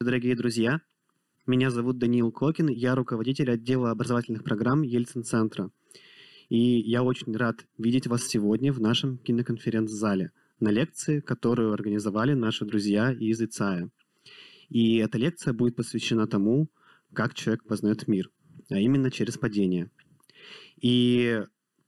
[0.00, 0.80] Дорогие друзья,
[1.44, 5.72] меня зовут Даниил Кокин, я руководитель отдела образовательных программ Ельцин-центра.
[6.48, 10.30] И я очень рад видеть вас сегодня в нашем киноконференц-зале
[10.60, 13.90] на лекции, которую организовали наши друзья из ИЦАЯ.
[14.68, 16.70] И эта лекция будет посвящена тому,
[17.12, 18.30] как человек познает мир,
[18.70, 19.90] а именно через падение.
[20.80, 21.42] И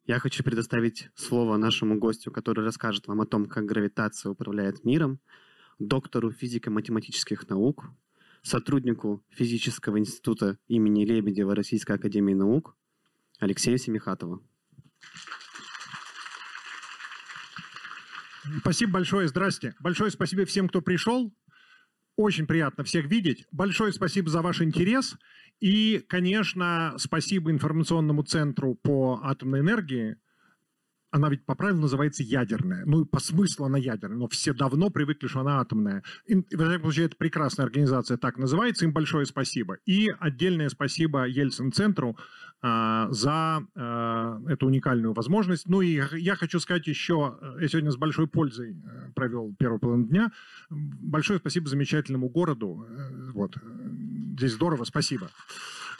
[0.06, 5.20] я хочу предоставить слово нашему гостю, который расскажет вам о том, как гравитация управляет миром,
[5.79, 7.86] доктору физико-математических наук,
[8.43, 12.77] сотруднику физического института имени Лебедева Российской академии наук
[13.38, 14.42] Алексею Семихатову.
[18.61, 19.74] Спасибо большое, здрасте.
[19.80, 21.34] Большое спасибо всем, кто пришел.
[22.16, 23.47] Очень приятно всех видеть.
[23.50, 25.16] Большое спасибо за ваш интерес.
[25.61, 30.16] И, конечно, спасибо информационному центру по атомной энергии.
[31.10, 32.84] Она ведь по правилу называется ядерная.
[32.87, 36.05] Ну, по смыслу она ядерная, но все давно привыкли, что она атомная.
[36.27, 38.84] И, во всяком случае, это прекрасная организация так называется.
[38.84, 39.78] Им большое спасибо.
[39.86, 42.16] И отдельное спасибо Ельцин-центру
[42.62, 45.66] а, за а, эту уникальную возможность.
[45.66, 50.06] Ну и я хочу сказать еще, я сегодня с большой пользой э, провел первый половину
[50.06, 50.33] дня.
[50.69, 52.86] Большое спасибо замечательному городу.
[52.88, 53.56] Э, вот.
[54.36, 55.31] Здесь здорово, спасибо.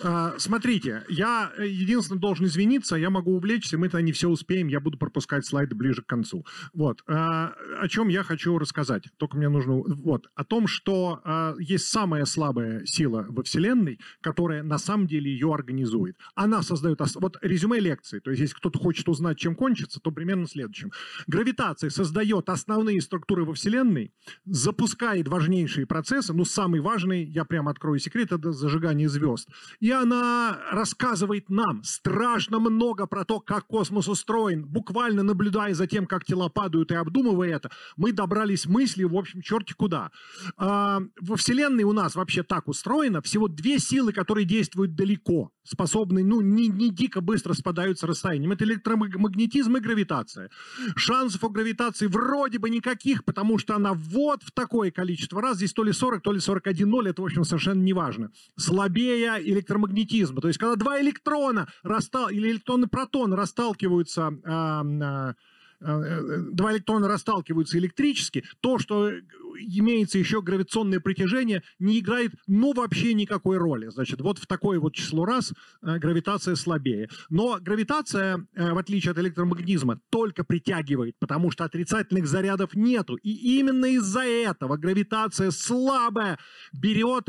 [0.03, 4.81] А, смотрите, я единственное должен извиниться, я могу увлечься, мы это не все успеем, я
[4.81, 6.47] буду пропускать слайды ближе к концу.
[6.73, 7.03] Вот.
[7.07, 9.05] О чем я хочу рассказать?
[9.19, 9.75] Только мне нужно...
[9.75, 10.29] Вот.
[10.35, 16.17] О том, что есть самая слабая сила во Вселенной, которая на самом деле ее организует.
[16.35, 17.01] Она создает...
[17.17, 20.93] Вот резюме лекции, то есть если кто-то хочет узнать, чем кончится, то примерно следующим.
[21.27, 24.13] Гравитация создает основные структуры во Вселенной,
[24.45, 29.49] запускает важнейшие процессы, ну, самый важный, я прямо открою секрет, это зажигание звезд.
[29.81, 36.07] И она рассказывает нам страшно много про то, как космос устроен, буквально наблюдая за тем,
[36.07, 40.11] как тела падают и обдумывая это, мы добрались мысли, в общем, черти куда.
[40.57, 46.25] А, во Вселенной у нас вообще так устроено, всего две силы, которые действуют далеко, способны,
[46.25, 48.53] ну, не, не дико быстро спадают с расстоянием.
[48.53, 50.51] Это электромагнетизм и гравитация.
[50.97, 55.73] Шансов у гравитации вроде бы никаких, потому что она вот в такое количество раз, здесь
[55.73, 58.31] то ли 40, то ли 41 ноль, это, в общем, совершенно не важно.
[58.57, 60.41] Слабее электромагнетизма.
[60.41, 65.35] То есть, когда два электрона растал, или электроны протоны расталкиваются а, а, Э, э,
[65.81, 69.11] два электрона расталкиваются электрически, то, что
[69.59, 73.89] имеется еще гравитационное притяжение, не играет ну вообще никакой роли.
[73.89, 75.53] Значит, вот в такое вот число раз
[75.83, 77.09] э, гравитация слабее.
[77.29, 83.17] Но гравитация, в отличие от электромагнетизма, только притягивает, потому что отрицательных зарядов нету.
[83.17, 86.39] И именно из-за этого гравитация слабая
[86.73, 87.29] берет,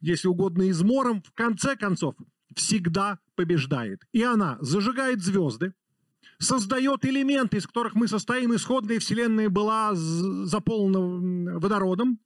[0.00, 2.14] если угодно, измором, в конце концов,
[2.54, 4.02] всегда побеждает.
[4.12, 5.72] И она зажигает звезды,
[6.38, 8.54] создает элементы, из которых мы состоим.
[8.54, 12.18] Исходная Вселенная была заполнена водородом.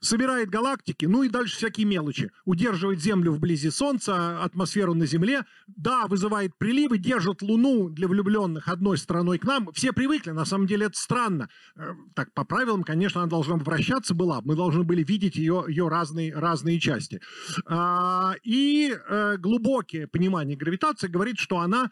[0.00, 2.30] Собирает галактики, ну и дальше всякие мелочи.
[2.46, 5.44] Удерживает Землю вблизи Солнца, атмосферу на Земле.
[5.66, 9.70] Да, вызывает приливы, держит Луну для влюбленных одной стороной к нам.
[9.74, 11.50] Все привыкли, на самом деле это странно.
[11.76, 14.40] Э, так, по правилам, конечно, она должна вращаться была.
[14.42, 17.20] Мы должны были видеть ее, ее разные, разные части.
[17.66, 21.90] А, и э, глубокое понимание гравитации говорит, что она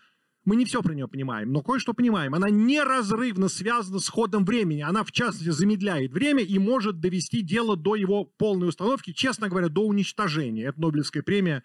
[0.49, 2.35] мы не все про нее понимаем, но кое-что понимаем.
[2.35, 4.81] Она неразрывно связана с ходом времени.
[4.81, 9.69] Она, в частности, замедляет время и может довести дело до его полной установки, честно говоря,
[9.69, 10.65] до уничтожения.
[10.65, 11.65] Это Нобелевская премия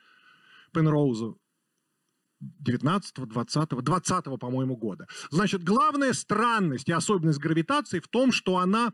[0.74, 1.36] Пенроуза
[2.42, 5.08] 19, 20, 20, по-моему, года.
[5.32, 8.92] Значит, главная странность и особенность гравитации в том, что она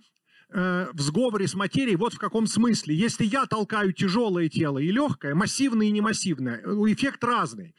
[0.52, 2.96] э, в сговоре с материей вот в каком смысле.
[2.96, 7.76] Если я толкаю тяжелое тело и легкое, массивное и немассивное, эффект разный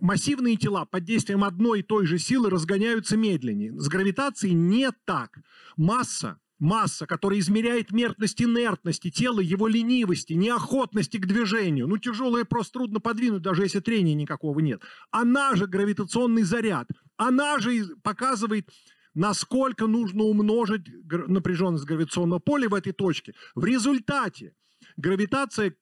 [0.00, 3.72] массивные тела под действием одной и той же силы разгоняются медленнее.
[3.78, 5.38] С гравитацией не так.
[5.76, 11.88] Масса масса, которая измеряет мертность инертности тела, его ленивости, неохотности к движению.
[11.88, 14.80] Ну, тяжелое просто трудно подвинуть, даже если трения никакого нет.
[15.10, 16.88] Она же гравитационный заряд.
[17.16, 18.68] Она же показывает,
[19.14, 20.86] насколько нужно умножить
[21.28, 23.34] напряженность гравитационного поля в этой точке.
[23.54, 24.54] В результате
[24.96, 25.74] гравитация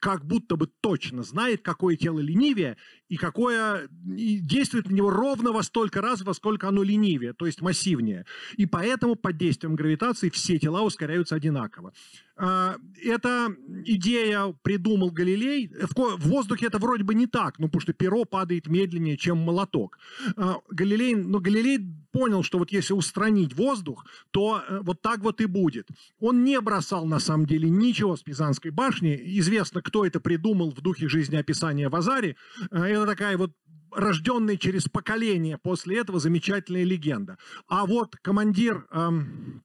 [0.00, 2.76] как будто бы точно знает, какое тело ленивее
[3.08, 7.46] и какое и действует на него ровно во столько раз, во сколько оно ленивее, то
[7.46, 8.26] есть массивнее.
[8.56, 11.92] И поэтому под действием гравитации все тела ускоряются одинаково.
[12.36, 13.48] А, эта
[13.84, 15.68] идея придумал Галилей.
[15.68, 19.98] В воздухе это вроде бы не так, ну, потому что перо падает медленнее, чем молоток.
[20.36, 21.80] А, Галилей, но Галилей
[22.12, 25.88] понял, что вот если устранить воздух, то э, вот так вот и будет.
[26.20, 29.20] Он не бросал на самом деле ничего с Пизанской башни.
[29.38, 32.36] Известно, кто это придумал в духе жизнеописания Вазари.
[32.70, 33.52] Э, это такая вот
[33.92, 37.38] рожденная через поколение после этого замечательная легенда.
[37.68, 39.62] А вот командир эм,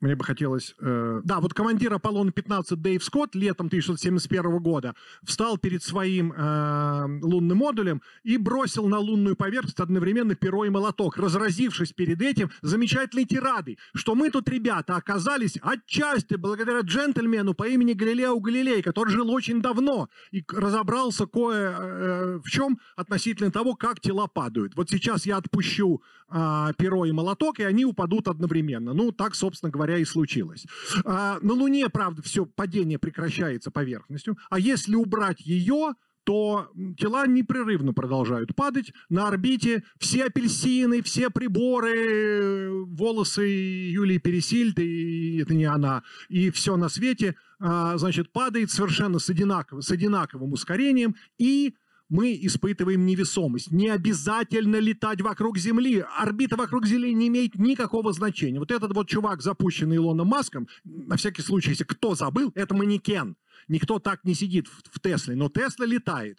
[0.00, 0.74] мне бы хотелось...
[0.80, 7.58] Э, да, вот командир Аполлона-15 Дэйв Скотт летом 1971 года встал перед своим э, лунным
[7.58, 13.78] модулем и бросил на лунную поверхность одновременно перо и молоток, разразившись перед этим замечательной тирадой,
[13.94, 19.60] что мы тут, ребята, оказались отчасти благодаря джентльмену по имени Галилео Галилей, который жил очень
[19.60, 24.76] давно и разобрался кое э, в чем относительно того, как тела падают.
[24.76, 28.92] Вот сейчас я отпущу э, перо и молоток, и они упадут одновременно.
[28.92, 30.66] Ну, так, собственно говоря, и случилось.
[31.04, 35.94] А, на Луне, правда, все падение прекращается поверхностью, а если убрать ее,
[36.28, 38.92] то тела непрерывно продолжают падать.
[39.08, 46.76] На орбите все апельсины, все приборы, волосы Юлии Пересильд, и это не она, и все
[46.76, 51.74] на свете, а, значит, падает совершенно с одинаковым, с одинаковым ускорением, и
[52.08, 53.70] мы испытываем невесомость.
[53.70, 56.04] Не обязательно летать вокруг Земли.
[56.16, 58.58] Орбита вокруг Земли не имеет никакого значения.
[58.58, 63.36] Вот этот вот чувак, запущенный Илоном Маском, на всякий случай, если кто забыл, это манекен.
[63.66, 66.38] Никто так не сидит в, Тесле, но Тесла летает.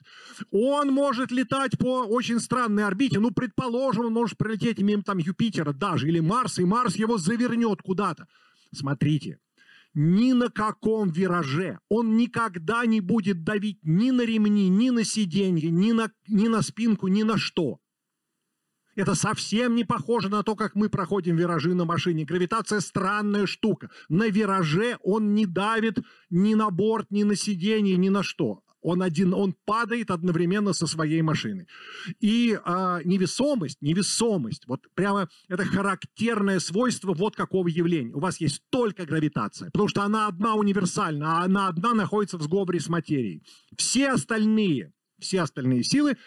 [0.51, 3.19] Он может летать по очень странной орбите.
[3.19, 7.81] Ну, предположим, он может прилететь мимо там Юпитера даже или Марса, и Марс его завернет
[7.83, 8.27] куда-то.
[8.73, 9.39] Смотрите,
[9.93, 11.79] ни на каком вираже.
[11.89, 16.61] Он никогда не будет давить ни на ремни, ни на сиденье, ни на, ни на
[16.61, 17.79] спинку, ни на что.
[18.95, 22.25] Это совсем не похоже на то, как мы проходим виражи на машине.
[22.25, 23.89] Гравитация странная штука.
[24.09, 25.99] На вираже он не давит
[26.29, 28.61] ни на борт, ни на сиденье, ни на что.
[28.81, 31.67] Он один, он падает одновременно со своей машиной.
[32.21, 38.13] И а, невесомость, невесомость, вот прямо это характерное свойство вот какого явления.
[38.13, 42.43] У вас есть только гравитация, потому что она одна универсальна, а она одна находится в
[42.43, 43.43] сговоре с материей.
[43.75, 46.17] Все остальные, все остальные силы,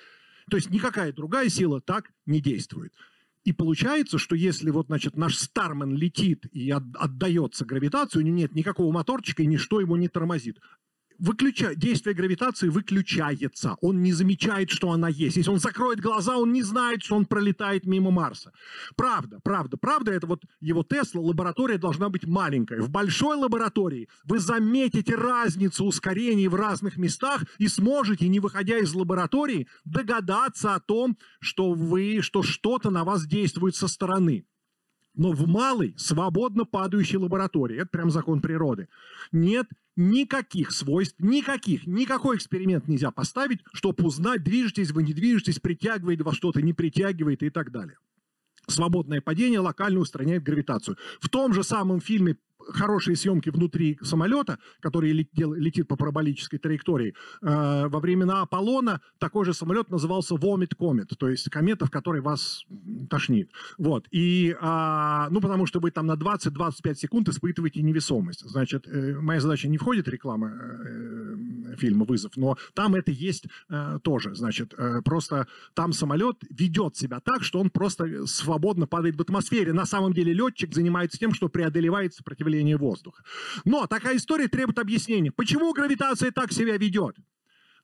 [0.51, 2.93] то есть никакая другая сила так не действует.
[3.45, 8.55] И получается, что если вот, значит, наш Стармен летит и отдается гравитации, у него нет
[8.55, 10.61] никакого моторчика и ничто его не тормозит
[11.19, 11.75] выключа...
[11.75, 13.77] действие гравитации выключается.
[13.81, 15.37] Он не замечает, что она есть.
[15.37, 18.53] Если он закроет глаза, он не знает, что он пролетает мимо Марса.
[18.97, 22.81] Правда, правда, правда, это вот его Тесла, лаборатория должна быть маленькая.
[22.81, 28.95] В большой лаборатории вы заметите разницу ускорений в разных местах и сможете, не выходя из
[28.95, 34.47] лаборатории, догадаться о том, что вы, что что-то на вас действует со стороны.
[35.15, 38.89] Но в малой, свободно падающей лаборатории, это прям закон природы,
[39.31, 46.23] нет никаких свойств, никаких, никакой эксперимент нельзя поставить, чтобы узнать, движетесь вы, не движетесь, притягивает
[46.23, 47.99] вас что-то, не притягивает и так далее.
[48.69, 50.97] Свободное падение локально устраняет гравитацию.
[51.21, 52.37] В том же самом фильме
[52.69, 57.15] хорошие съемки внутри самолета, который летит по параболической траектории.
[57.43, 62.21] Э, во времена Аполлона такой же самолет назывался Vomit Comet, то есть комета, в которой
[62.21, 62.65] вас
[63.11, 63.51] тошнит.
[63.79, 64.07] Вот.
[64.11, 68.49] И, а, ну, потому что вы там на 20-25 секунд испытываете невесомость.
[68.49, 73.45] Значит, э, моя задача не входит реклама э, фильма «Вызов», но там это есть
[74.03, 74.35] тоже.
[74.35, 74.75] Значит,
[75.05, 79.73] просто там самолет ведет себя так, что он просто свободно падает в атмосфере.
[79.73, 83.23] На самом деле летчик занимается тем, что преодолевает сопротивление давление воздуха.
[83.65, 85.33] Но такая история требует объяснения.
[85.33, 87.17] Почему гравитация так себя ведет?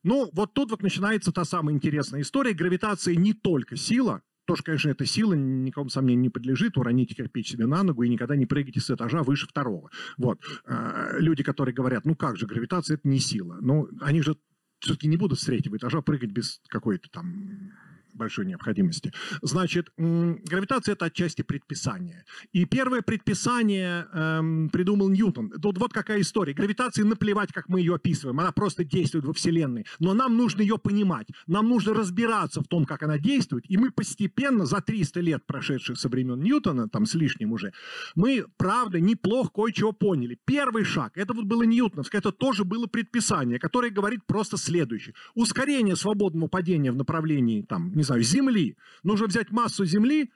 [0.04, 2.52] Ну, вот тут вот начинается та самая интересная история.
[2.52, 6.78] Гравитация не только сила, тоже, конечно, эта сила никому сомнению не подлежит.
[6.78, 9.90] Уроните кирпич себе на ногу и никогда не прыгайте с этажа выше второго.
[10.16, 10.40] Вот.
[10.64, 13.58] А, люди, которые говорят, ну как же, гравитация это не сила.
[13.60, 14.36] Ну, они же
[14.80, 17.72] все-таки не будут с третьего этажа прыгать без какой-то там
[18.18, 19.12] большой необходимости.
[19.42, 22.24] Значит, гравитация– это отчасти предписание.
[22.52, 25.50] И первое предписание эм, придумал Ньютон.
[25.50, 26.52] Тут вот какая история.
[26.52, 28.38] Гравитации наплевать, как мы ее описываем.
[28.40, 29.86] Она просто действует во Вселенной.
[29.98, 31.28] Но нам нужно ее понимать.
[31.46, 33.64] Нам нужно разбираться в том, как она действует.
[33.70, 37.72] И мы постепенно, за 300 лет, прошедших со времен Ньютона, там с лишним уже,
[38.14, 40.38] мы, правда, неплохо кое-чего поняли.
[40.44, 45.14] Первый шаг– это вот было ньютоновское, это тоже было предписание, которое говорит просто следующее.
[45.34, 48.76] Ускорение свободного падения в направлении, там, не знаю, Земли.
[49.02, 50.30] Нужно взять массу Земли,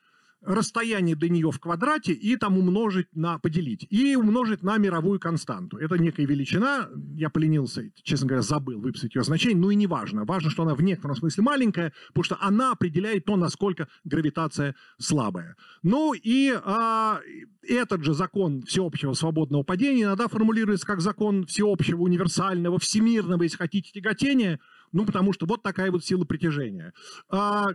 [0.45, 5.79] расстояние до нее в квадрате и там умножить на, поделить, и умножить на мировую константу.
[5.79, 10.25] Это некая величина, я поленился, честно говоря, забыл выписать ее значение, но и не важно.
[10.25, 15.57] Важно, что она в некотором смысле маленькая, потому что она определяет то, насколько гравитация слабая.
[15.83, 17.21] Ну и а,
[17.63, 23.93] этот же закон всеобщего свободного падения иногда формулируется как закон всеобщего, универсального, всемирного, если хотите,
[23.93, 24.59] тяготения,
[24.93, 26.93] ну, потому что вот такая вот сила притяжения.
[27.29, 27.69] А,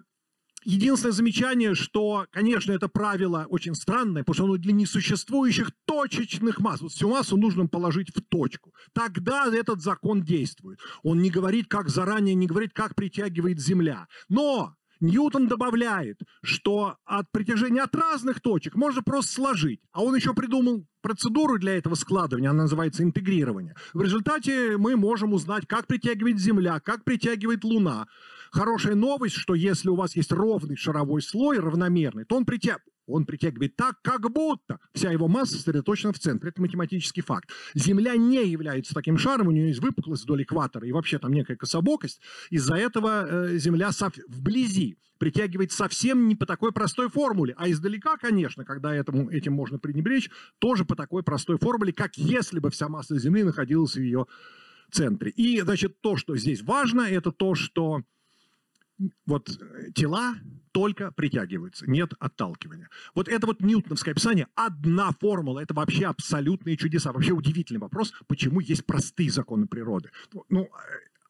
[0.63, 6.81] единственное замечание, что, конечно, это правило очень странное, потому что оно для несуществующих точечных масс.
[6.81, 8.73] Вот всю массу нужно положить в точку.
[8.93, 10.79] Тогда этот закон действует.
[11.03, 14.07] Он не говорит, как заранее, не говорит, как притягивает Земля.
[14.29, 19.81] Но Ньютон добавляет, что от притяжения от разных точек можно просто сложить.
[19.91, 23.75] А он еще придумал процедуру для этого складывания, она называется интегрирование.
[23.93, 28.07] В результате мы можем узнать, как притягивает Земля, как притягивает Луна.
[28.51, 33.25] Хорошая новость, что если у вас есть ровный шаровой слой, равномерный, то он притягивает он
[33.25, 36.49] притягивает так, как будто вся его масса сосредоточена в центре.
[36.49, 37.49] Это математический факт.
[37.73, 41.55] Земля не является таким шаром, у нее есть выпуклость вдоль экватора и вообще там некая
[41.55, 42.21] кособокость.
[42.49, 43.91] Из-за этого э, Земля
[44.27, 49.79] вблизи притягивает совсем не по такой простой формуле, а издалека, конечно, когда этому, этим можно
[49.79, 54.27] пренебречь, тоже по такой простой формуле, как если бы вся масса Земли находилась в ее
[54.91, 55.31] центре.
[55.31, 58.03] И, значит, то, что здесь важно, это то, что
[59.25, 59.49] вот
[59.95, 60.35] тела
[60.77, 62.87] только притягиваются, нет отталкивания.
[63.15, 67.11] Вот это вот ньютоновское описание, одна формула, это вообще абсолютные чудеса.
[67.11, 70.11] Вообще удивительный вопрос, почему есть простые законы природы.
[70.49, 70.69] Ну,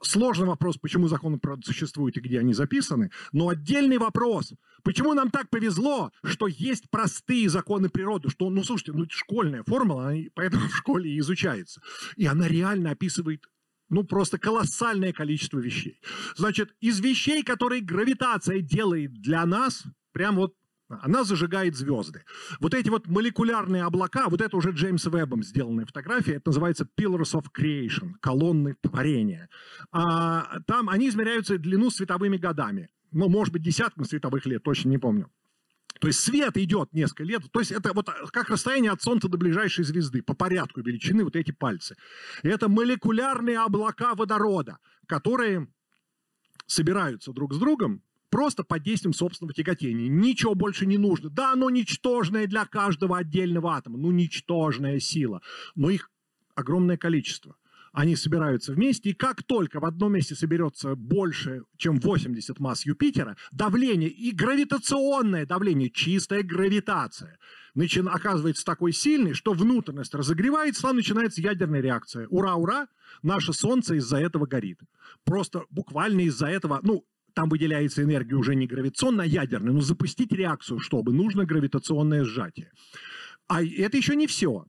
[0.02, 4.52] сложный вопрос, почему законы природы существуют и где они записаны, но отдельный вопрос,
[4.84, 10.10] почему нам так повезло, что есть простые законы природы, что, ну, слушайте, ну, школьная формула,
[10.10, 11.82] она поэтому в школе и изучается.
[12.18, 13.48] И она реально описывает
[13.90, 16.02] ну, просто колоссальное количество вещей.
[16.36, 20.56] Значит, из вещей, которые гравитация делает для нас, прям вот
[20.90, 22.24] она зажигает звезды.
[22.60, 27.34] Вот эти вот молекулярные облака, вот это уже Джеймсом Вебом сделанная фотография, это называется Pillars
[27.34, 29.50] of Creation, колонны творения.
[29.92, 32.90] А, там они измеряются длину световыми годами.
[33.12, 35.30] Ну, может быть, десятками световых лет, точно не помню.
[36.00, 37.42] То есть свет идет несколько лет.
[37.52, 41.36] То есть это вот как расстояние от Солнца до ближайшей звезды по порядку величины вот
[41.36, 41.96] эти пальцы.
[42.44, 44.78] это молекулярные облака водорода,
[45.08, 45.68] которые
[46.66, 50.08] собираются друг с другом просто под действием собственного тяготения.
[50.08, 51.30] Ничего больше не нужно.
[51.30, 53.98] Да, оно ничтожное для каждого отдельного атома.
[53.98, 55.42] Ну, ничтожная сила.
[55.76, 56.12] Но их
[56.56, 57.56] огромное количество–
[57.98, 63.36] они собираются вместе, и как только в одном месте соберется больше, чем 80 масс Юпитера,
[63.52, 67.40] давление и гравитационное давление, чистая гравитация,
[67.76, 72.28] начи- оказывается такой сильной, что внутренность разогревается, там начинается ядерная реакция.
[72.28, 72.88] Ура, ура,
[73.24, 74.80] наше Солнце из-за этого горит.
[75.24, 80.32] Просто буквально из-за этого, ну, там выделяется энергия уже не гравитационная, а ядерная, но запустить
[80.32, 82.70] реакцию, чтобы нужно гравитационное сжатие.
[83.48, 84.68] А это еще не все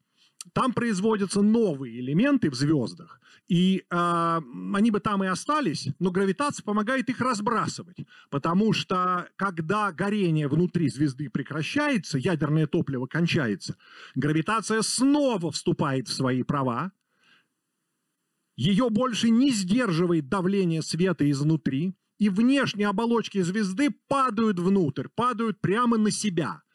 [0.53, 4.41] там производятся новые элементы в звездах, и э,
[4.75, 7.99] они бы там и остались, но гравитация помогает их разбрасывать,
[8.31, 13.77] потому что когда горение внутри звезды прекращается, ядерное топливо кончается,
[14.15, 16.93] гравитация снова вступает в свои права,
[18.57, 25.97] ее больше не сдерживает давление света изнутри, и внешние оболочки звезды падают внутрь, падают прямо
[25.97, 26.63] на себя–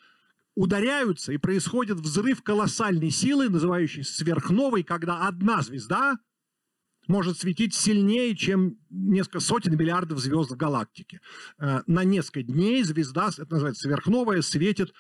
[0.55, 6.17] ударяются, и происходит взрыв колоссальной силы, называющейся сверхновой, когда одна звезда
[7.07, 11.19] может светить сильнее, чем несколько сотен миллиардов звезд в галактике.
[11.59, 14.93] Э, на несколько дней звезда, это называется сверхновая, светит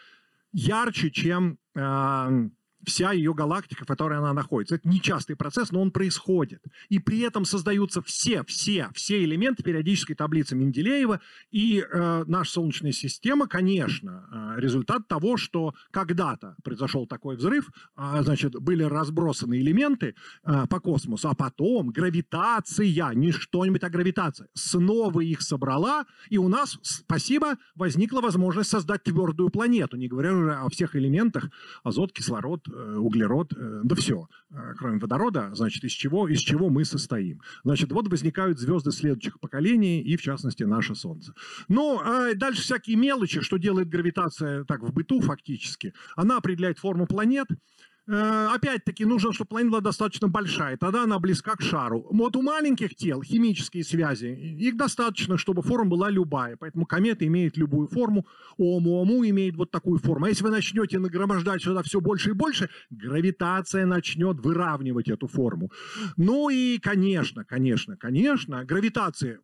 [0.51, 2.49] ярче, чем э,
[2.85, 4.75] вся ее галактика, в которой она находится.
[4.75, 6.63] Это нечастый процесс, но он происходит.
[6.89, 11.19] И при этом создаются все, все, все элементы периодической таблицы Менделеева.
[11.51, 18.21] И э, наша Солнечная система, конечно, э, результат того, что когда-то произошел такой взрыв, э,
[18.23, 25.21] значит, были разбросаны элементы э, по космосу, а потом гравитация, не что-нибудь, а гравитация, снова
[25.21, 30.69] их собрала, и у нас, спасибо, возникла возможность создать твердую планету, не говоря уже о
[30.69, 31.49] всех элементах,
[31.83, 32.67] азот, кислород,
[32.97, 37.41] углерод, э, да все, э, кроме водорода, значит, из чего, из чего мы состоим.
[37.63, 41.33] Значит, вот возникают звезды следующих поколений, и в частности наше Солнце.
[41.67, 45.93] Ну, а дальше всякие мелочи, что делает гравитация так в быту фактически.
[46.15, 51.55] Она определяет форму планет, Э, опять-таки нужно, чтобы планета была достаточно большая, тогда она близка
[51.55, 52.05] к шару.
[52.11, 57.57] Вот у маленьких тел химические связи, их достаточно, чтобы форма была любая, поэтому комета имеет
[57.57, 60.25] любую форму, Оumuamу имеет вот такую форму.
[60.25, 65.71] А если вы начнете нагромождать сюда все больше и больше, гравитация начнет выравнивать эту форму.
[66.17, 69.39] Ну и, конечно, конечно, конечно, гравитация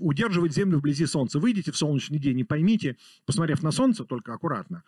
[0.00, 1.38] удерживает Землю вблизи Солнца.
[1.38, 4.82] Выйдите в солнечный день и поймите, посмотрев на Солнце, только аккуратно,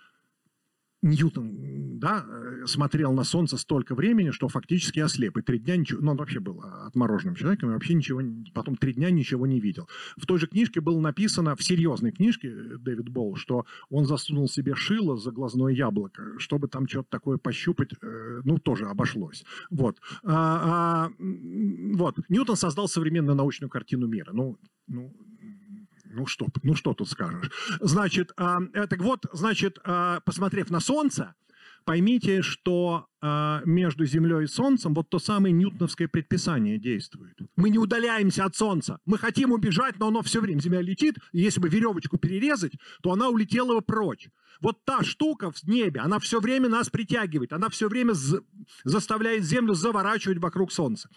[1.03, 5.37] Ньютон да, э, смотрел на Солнце столько времени, что фактически ослеп.
[5.37, 6.01] И три дня ничего...
[6.01, 8.21] Ну, он вообще был отмороженным человеком, и вообще ничего...
[8.55, 9.89] Потом три дня ничего не видел.
[10.17, 14.49] В той же книжке было написано, в серьезной книжке э, Дэвид Болл, что он засунул
[14.49, 17.93] себе шило за глазное яблоко, чтобы там что-то такое пощупать.
[18.03, 19.45] Э, ну, тоже обошлось.
[19.71, 20.01] Вот.
[20.25, 22.17] А, а, вот.
[22.29, 24.33] Ньютон создал современную научную картину мира.
[24.33, 25.13] Ну, ну
[26.13, 27.51] ну что, ну что тут скажешь?
[27.81, 31.35] Значит, э, так вот, значит, э, посмотрев на Солнце,
[31.85, 37.39] поймите, что между Землей и Солнцем вот то самое ньютоновское предписание действует.
[37.57, 38.99] Мы не удаляемся от Солнца.
[39.07, 43.13] Мы хотим убежать, но оно все время, Земля летит, и если бы веревочку перерезать, то
[43.13, 44.29] она улетела бы прочь.
[44.61, 48.15] Вот та штука в небе, она все время нас притягивает, она все время
[48.85, 51.09] заставляет Землю заворачивать вокруг Солнца.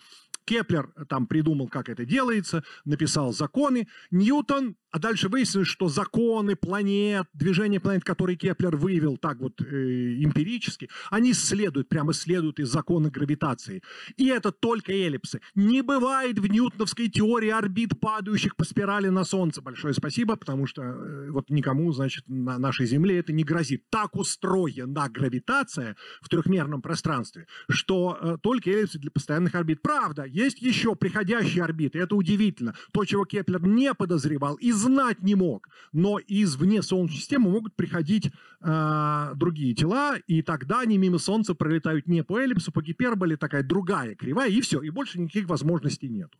[0.45, 3.87] Кеплер там придумал, как это делается, написал законы.
[4.11, 10.23] Ньютон а дальше выяснилось, что законы планет, движение планет, которые Кеплер вывел так вот э,
[10.23, 13.81] эмпирически, они следуют, прямо следуют из закона гравитации.
[14.17, 15.39] И это только эллипсы.
[15.55, 19.61] Не бывает в ньютоновской теории орбит, падающих по спирали на Солнце.
[19.61, 23.89] Большое спасибо, потому что э, вот никому, значит, на нашей Земле это не грозит.
[23.89, 29.81] Так устроена гравитация в трехмерном пространстве, что э, только эллипсы для постоянных орбит.
[29.81, 32.75] Правда, есть еще приходящие орбиты, это удивительно.
[32.91, 35.69] То, чего Кеплер не подозревал, и знать не мог.
[35.93, 41.84] Но извне Солнечной системы могут приходить э, другие тела, и тогда они мимо Солнца пролетают
[42.05, 46.31] не по эллипсу, по гиперболе, такая другая кривая, и все, и больше никаких возможностей нет.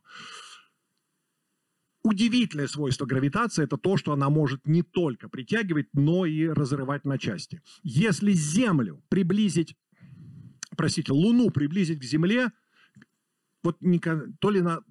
[2.02, 7.18] Удивительное свойство гравитации– это то, что она может не только притягивать, но и разрывать на
[7.18, 7.62] части.
[7.82, 9.76] Если Землю приблизить,
[10.76, 12.52] простите, Луну приблизить к Земле,
[13.64, 13.78] вот
[14.38, 14.82] то ли на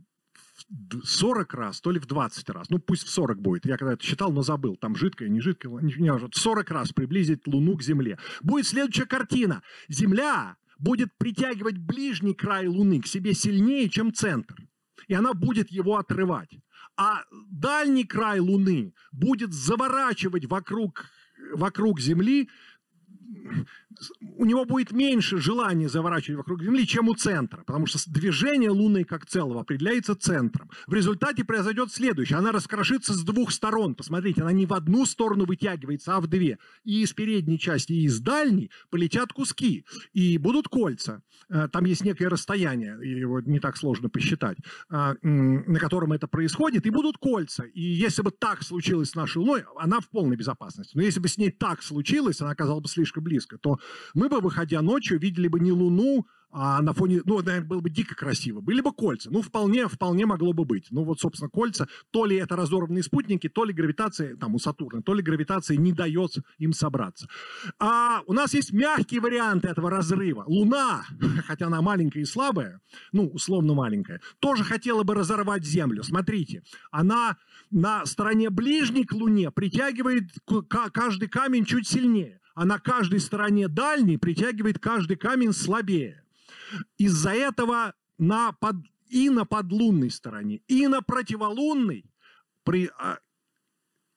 [1.04, 2.70] 40 раз, то ли в 20 раз.
[2.70, 3.66] Ну, пусть в 40 будет.
[3.66, 4.76] Я когда это считал, но забыл.
[4.76, 5.72] Там жидкое, не жидкое.
[5.82, 8.18] Не, в 40 раз приблизить Луну к Земле.
[8.42, 9.62] Будет следующая картина.
[9.88, 14.56] Земля будет притягивать ближний край Луны к себе сильнее, чем центр.
[15.08, 16.58] И она будет его отрывать.
[16.98, 21.06] А дальний край Луны будет заворачивать вокруг,
[21.54, 22.50] вокруг Земли
[24.38, 29.04] у него будет меньше желания заворачивать вокруг Земли, чем у центра, потому что движение Луны
[29.04, 30.70] как целого определяется центром.
[30.88, 32.38] В результате произойдет следующее.
[32.38, 33.96] Она раскрошится с двух сторон.
[33.96, 36.58] Посмотрите, она не в одну сторону вытягивается, а в две.
[36.84, 39.86] И из передней части, и из дальней полетят куски.
[40.14, 41.22] И будут кольца.
[41.50, 44.58] Э, там есть некое расстояние, его не так сложно посчитать,
[44.92, 46.86] э, на котором это происходит.
[46.86, 47.64] И будут кольца.
[47.64, 50.96] И если бы так случилось с нашей Луной, она в полной безопасности.
[50.96, 53.80] Но если бы с ней так случилось, она оказалась бы слишком близко, то
[54.14, 56.26] мы бы, выходя ночью, видели бы не Луну,
[56.58, 58.62] а на фоне, ну, наверное, было бы дико красиво.
[58.62, 59.30] Были бы кольца.
[59.30, 60.88] Ну, вполне, вполне могло бы быть.
[60.90, 65.02] Ну, вот, собственно, кольца, то ли это разорванные спутники, то ли гравитация, там, у Сатурна,
[65.02, 67.28] то ли гравитация не дает им собраться.
[67.78, 70.46] А у нас есть мягкие варианты этого разрыва.
[70.48, 71.04] Луна,
[71.46, 72.80] хотя она маленькая и слабая,
[73.12, 76.04] ну, условно маленькая, тоже хотела бы разорвать Землю.
[76.04, 77.36] Смотрите, она
[77.70, 80.30] на стороне ближней к Луне притягивает
[80.70, 86.24] каждый камень чуть сильнее а на каждой стороне дальней притягивает каждый камень слабее.
[86.98, 88.78] Из-за этого на под,
[89.10, 92.06] и на подлунной стороне, и на противолунной,
[92.64, 93.20] при, а,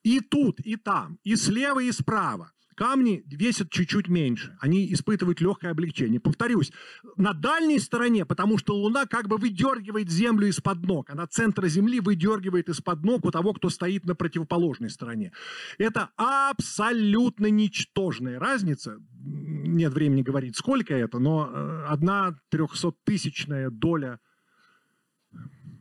[0.04, 4.56] и тут, и там, и слева, и справа камни весят чуть-чуть меньше.
[4.60, 6.20] Они испытывают легкое облегчение.
[6.20, 6.72] Повторюсь,
[7.16, 11.10] на дальней стороне, потому что Луна как бы выдергивает Землю из-под ног.
[11.10, 15.32] Она центр Земли выдергивает из-под ног у того, кто стоит на противоположной стороне.
[15.76, 18.98] Это абсолютно ничтожная разница.
[19.24, 24.20] Нет времени говорить, сколько это, но э, одна трехсоттысячная доля,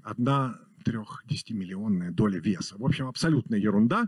[0.04, 2.76] одна трех десятимиллионная доля веса.
[2.78, 4.08] В общем, абсолютная ерунда.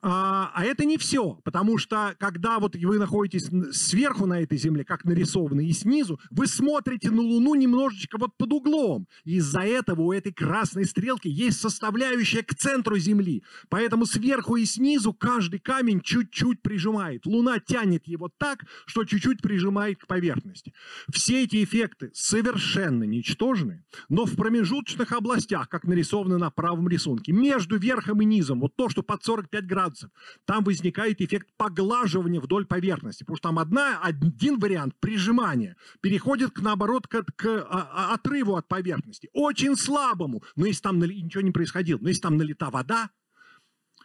[0.00, 4.84] А, а это не все, потому что когда вот вы находитесь сверху на этой Земле,
[4.84, 9.06] как нарисовано, и снизу, вы смотрите на Луну немножечко вот под углом.
[9.24, 13.42] Из-за этого у этой красной стрелки есть составляющая к центру Земли.
[13.68, 17.26] Поэтому сверху и снизу каждый камень чуть-чуть прижимает.
[17.26, 20.72] Луна тянет его так, что чуть-чуть прижимает к поверхности.
[21.12, 27.32] Все эти эффекты совершенно ничтожны, но в промежуточных областях, как на нарисованы на правом рисунке.
[27.32, 30.10] Между верхом и низом, вот то, что под 45 градусов,
[30.44, 33.24] там возникает эффект поглаживания вдоль поверхности.
[33.24, 38.56] Потому что там одна, один вариант прижимания переходит к, наоборот к, к а, а, отрыву
[38.56, 39.28] от поверхности.
[39.32, 40.42] Очень слабому.
[40.56, 43.10] Но если там ничего не происходило, но если там налита вода,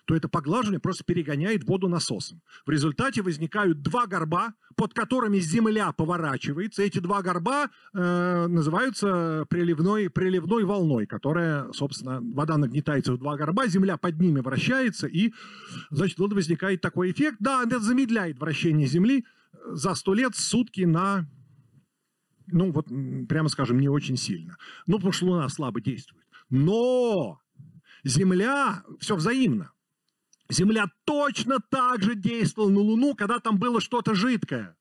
[0.06, 2.42] то это поглаживание просто перегоняет воду насосом.
[2.66, 6.84] В результате возникают два горба, под которыми земля поворачивается.
[6.84, 13.68] Эти два горба э, называются приливной, приливной волной, которая, собственно, вода нагнетается в два горба,
[13.68, 15.34] земля под ними вращается, и,
[15.90, 17.38] значит, вот возникает такой эффект.
[17.40, 19.26] Да, это замедляет вращение Земли
[19.66, 21.28] за сто лет сутки на
[22.48, 22.88] ну вот,
[23.30, 24.58] прямо скажем, не очень сильно.
[24.86, 26.26] Ну, потому что Луна слабо действует.
[26.50, 27.40] Но
[28.04, 29.72] Земля, все взаимно.
[30.50, 34.76] Земля точно так же действовала на Луну, когда там было что-то жидкое.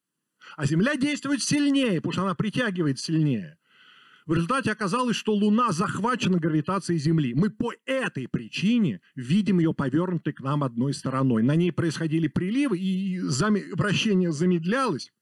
[0.57, 3.59] А Земля действует сильнее, потому что она притягивает сильнее.
[4.27, 7.35] В результате оказалось, что Луна захвачена гравитацией Земли.
[7.35, 11.43] Мы по этой причине видим ее повернутой к нам одной стороной.
[11.43, 15.13] На ней происходили приливы, и вращение замедлялось.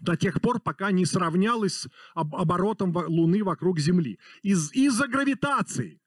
[0.00, 4.18] до тех пор, пока не сравнялась с оборотом Луны вокруг Земли.
[4.42, 6.00] Из- из-за гравитации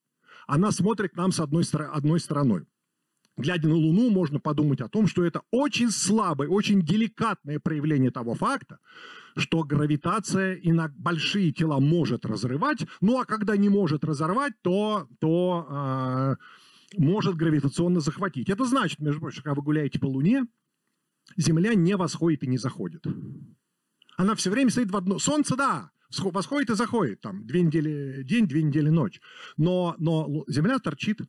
[0.48, 2.66] она смотрит к нам с одной, одной стороной.
[3.36, 8.36] Глядя на Луну, можно подумать о том, что это очень слабое, очень деликатное проявление того
[8.36, 8.78] факта,
[9.36, 15.08] что гравитация и на большие тела может разрывать, ну а когда не может разорвать, то,
[15.19, 16.36] то э,
[16.98, 18.50] может гравитационно захватить.
[18.50, 20.46] Это значит, между прочим, когда вы гуляете по Луне,
[21.36, 23.06] Земля не восходит и не заходит.
[24.15, 25.17] Она все время стоит в одно...
[25.17, 29.19] Солнце, да, восходит и заходит, там, две недели день, две недели ночь.
[29.58, 31.22] Но, но Земля торчит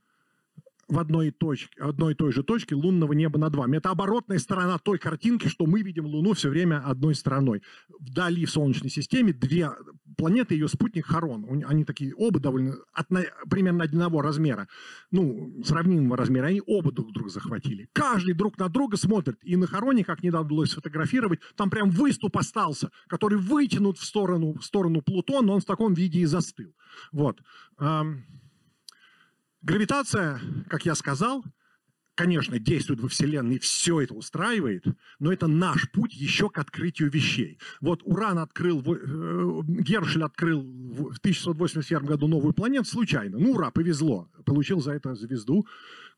[0.88, 3.76] в одной, точке, одной и той же точке лунного неба над вами.
[3.76, 7.62] Это оборотная сторона той картинки, что мы видим Луну все время одной стороной.
[8.00, 9.70] Вдали в Солнечной системе две
[10.16, 11.64] планеты, ее спутник Харон.
[11.66, 13.08] Они такие оба довольно, от,
[13.48, 14.68] примерно одинакового размера,
[15.10, 16.46] ну, сравнимого размера.
[16.46, 17.88] Они оба друг друга захватили.
[17.92, 19.38] Каждый друг на друга смотрит.
[19.42, 24.54] И на Хароне, как недавно удалось сфотографировать, там прям выступ остался, который вытянут в сторону,
[24.54, 26.74] в сторону Плутона, он в таком виде и застыл.
[27.12, 27.40] Вот.
[29.64, 31.42] Гравитация, как я сказал,
[32.14, 34.85] конечно, действует во Вселенной, все это устраивает,
[35.18, 37.59] но это наш путь еще к открытию вещей.
[37.81, 43.38] Вот Уран открыл, э, Гершель открыл в 1681 году новую планету случайно.
[43.38, 44.29] Ну, ура, повезло.
[44.44, 45.66] Получил за это звезду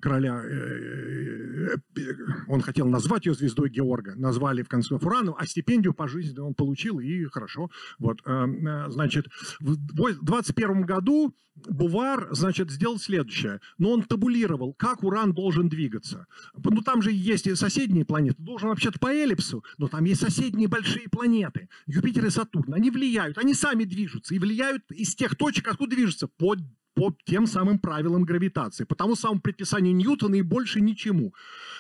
[0.01, 2.01] короля, э, э,
[2.49, 6.55] он хотел назвать ее звездой Георга, назвали в конце Фурану, а стипендию по жизни он
[6.55, 7.71] получил, и хорошо.
[7.99, 9.27] Вот, э, значит,
[9.61, 9.77] в
[10.23, 13.61] 21 году Бувар, значит, сделал следующее.
[13.79, 16.27] Но он табулировал, как Уран должен двигаться.
[16.55, 18.37] Ну, там же есть и соседние планеты.
[18.39, 21.69] Должен вообще-то по эллипсу, но там есть соседние большие планеты.
[21.87, 22.75] Юпитер и Сатурн.
[22.75, 24.35] Они влияют, они сами движутся.
[24.35, 26.59] И влияют из тех точек, откуда движутся, под
[26.97, 31.35] по тем самым правилам гравитации, по тому самому предписанию Ньютона и больше ничему.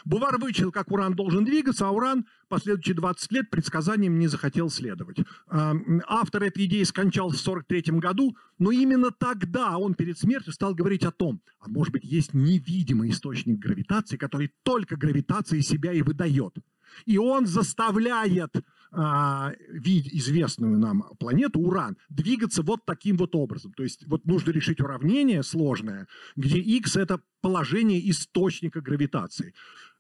[0.05, 5.17] Бувар вычислил, как Уран должен двигаться, а Уран последующие 20 лет предсказаниям не захотел следовать.
[5.49, 11.03] Автор этой идеи скончался в 1943 году, но именно тогда он перед смертью стал говорить
[11.05, 16.59] о том, а может быть есть невидимый источник гравитации, который только гравитацией себя и выдает.
[17.05, 18.55] И он заставляет
[18.92, 23.72] а, известную нам планету, Уран, двигаться вот таким вот образом.
[23.72, 29.55] То есть вот нужно решить уравнение сложное, где x– это положение источника гравитации.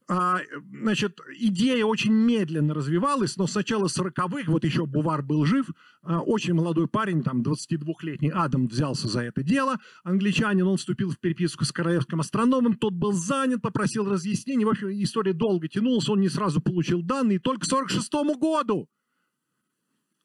[0.08, 0.38] А,
[0.70, 5.66] значит, идея очень медленно развивалась, но с начала 40-х, вот еще Бувар был жив,
[6.02, 11.18] а, очень молодой парень, там 22-летний Адам взялся за это дело, англичанин, он вступил в
[11.18, 16.20] переписку с королевским астрономом, тот был занят, попросил разъяснений, в общем, история долго тянулась, он
[16.20, 18.88] не сразу получил данные, только к 46 году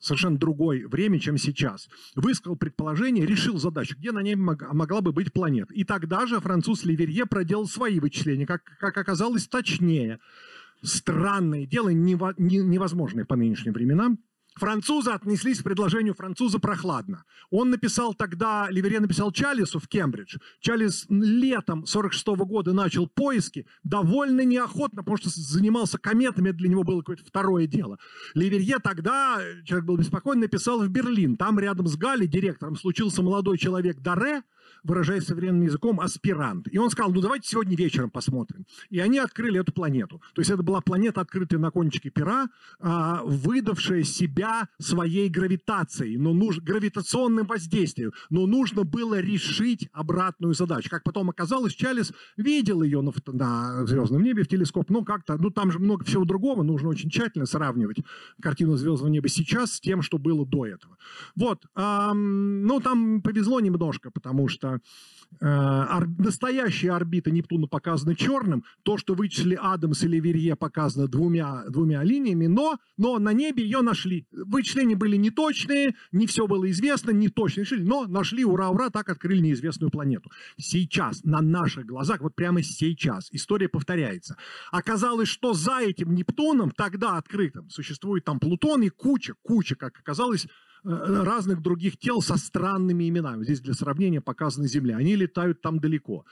[0.02, 1.88] совершенно другое время, чем сейчас.
[2.16, 5.74] Высказал предположение, решил задачу, где на небе могла бы быть планета.
[5.74, 10.20] И тогда же француз Ливерье проделал свои вычисления, как, как оказалось, точнее.
[10.84, 14.20] Странное дело, невозможное по нынешним временам.
[14.56, 17.24] Французы отнеслись к предложению француза прохладно.
[17.50, 20.38] Он написал тогда, Ливере написал Чалису в Кембридж.
[20.60, 26.70] Чалис летом 46 -го года начал поиски, довольно неохотно, потому что занимался кометами, это для
[26.70, 27.98] него было какое-то второе дело.
[28.34, 31.38] Ливерье тогда, человек был беспокоен, написал в Берлин.
[31.38, 34.44] Там рядом с Галли, директором, случился молодой человек Даре,
[34.84, 36.68] выражаясь современным языком, аспирант.
[36.72, 38.66] И он сказал, ну давайте сегодня вечером посмотрим.
[38.90, 40.22] И они открыли эту планету.
[40.34, 42.48] То есть это была планета, открытая на кончике пера,
[42.80, 46.60] а, выдавшая себя своей гравитацией, но нуж...
[46.60, 48.12] гравитационным воздействием.
[48.30, 50.90] Но нужно было решить обратную задачу.
[50.90, 55.50] Как потом оказалось, Чалис видел ее на, на звездном небе в телескоп, но как-то, ну
[55.50, 57.98] там же много всего другого, нужно очень тщательно сравнивать
[58.42, 60.98] картину звездного неба сейчас с тем, что было до этого.
[61.36, 68.98] Вот, эм, ну там повезло немножко, потому что э, настоящая орбита Нептуна показана черным, то,
[68.98, 74.28] что вычислили Адамс или Верье, показано двумя, двумя линиями, но, но на небе ее нашли.
[74.32, 79.40] Вычисления были неточные, не все было известно, не точно решили, но нашли, ура-ура, так открыли
[79.40, 80.30] неизвестную планету.
[80.58, 84.38] Сейчас, на наших глазах, вот прямо сейчас, история повторяется.
[84.72, 90.48] Оказалось, что за этим Нептуном, тогда открытым, существует там Плутон и куча, куча, как оказалось,
[90.84, 93.44] разных других тел со странными именами.
[93.44, 94.98] Здесь для сравнения показана Земля.
[94.98, 96.26] Они летают там далеко.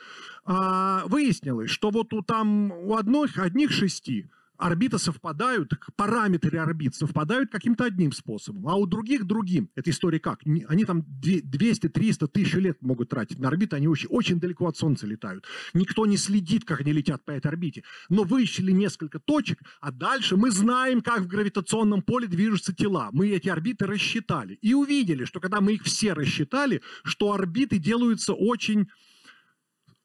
[0.45, 4.29] А, выяснилось, что вот у там у одних, одних шести
[4.59, 9.69] орбиты совпадают, параметры орбит совпадают каким-то одним способом, а у других другим.
[9.75, 10.41] Эта история как?
[10.67, 14.77] Они там 200, 300, тысяч лет могут тратить на орбиты, они очень, очень далеко от
[14.77, 15.45] Солнца летают.
[15.73, 17.83] Никто не следит, как они летят по этой орбите.
[18.09, 23.09] Но вычислили несколько точек, а дальше мы знаем, как в гравитационном поле движутся тела.
[23.13, 28.33] Мы эти орбиты рассчитали и увидели, что когда мы их все рассчитали, что орбиты делаются
[28.33, 28.89] очень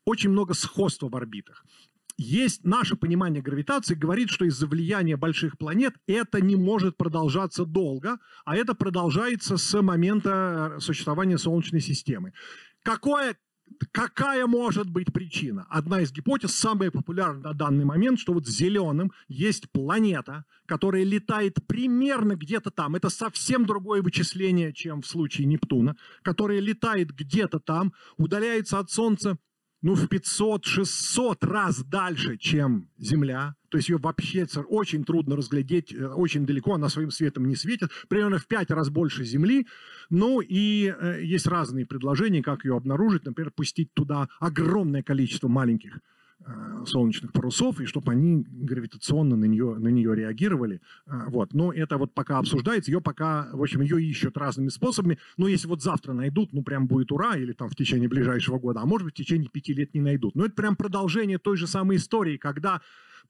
[0.05, 1.65] очень много сходства в орбитах.
[2.17, 8.19] Есть наше понимание гравитации, говорит, что из-за влияния больших планет это не может продолжаться долго,
[8.45, 12.33] а это продолжается с момента существования Солнечной системы.
[12.83, 13.37] Какое,
[13.91, 15.67] какая может быть причина?
[15.69, 21.57] Одна из гипотез, самая популярная на данный момент, что вот зеленым есть планета, которая летает
[21.67, 22.95] примерно где-то там.
[22.95, 29.37] Это совсем другое вычисление, чем в случае Нептуна, которая летает где-то там, удаляется от Солнца
[29.85, 33.55] ну, в 500-600 раз дальше, чем Земля.
[33.69, 37.91] То есть ее вообще очень трудно разглядеть, э, очень далеко, она своим светом не светит.
[38.09, 39.67] Примерно в 5 раз больше Земли.
[40.09, 43.27] Ну и э, есть разные предложения, как ее обнаружить.
[43.27, 45.99] Например, пустить туда огромное количество маленьких
[46.87, 50.81] солнечных парусов, и чтобы они гравитационно на нее, на нее реагировали.
[51.07, 51.55] Э, вот.
[51.55, 55.19] Но это вот пока обсуждается, ее пока, в общем, ее ищут разными способами.
[55.37, 58.81] Но если вот завтра найдут, ну прям будет ура, или там в течение ближайшего года,
[58.81, 60.35] а может быть в течение пяти лет не найдут.
[60.35, 62.81] Но это прям продолжение той же самой истории, когда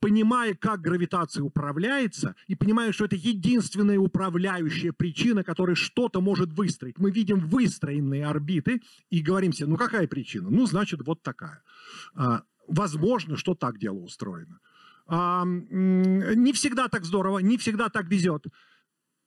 [0.00, 6.98] понимая, как гравитация управляется, и понимая, что это единственная управляющая причина, которая что-то может выстроить.
[6.98, 10.50] Мы видим выстроенные орбиты и говорим себе, ну какая причина?
[10.50, 11.62] Ну, значит, вот такая.
[12.68, 14.60] Возможно, что так дело устроено.
[15.06, 18.46] А, не всегда так здорово, не всегда так везет.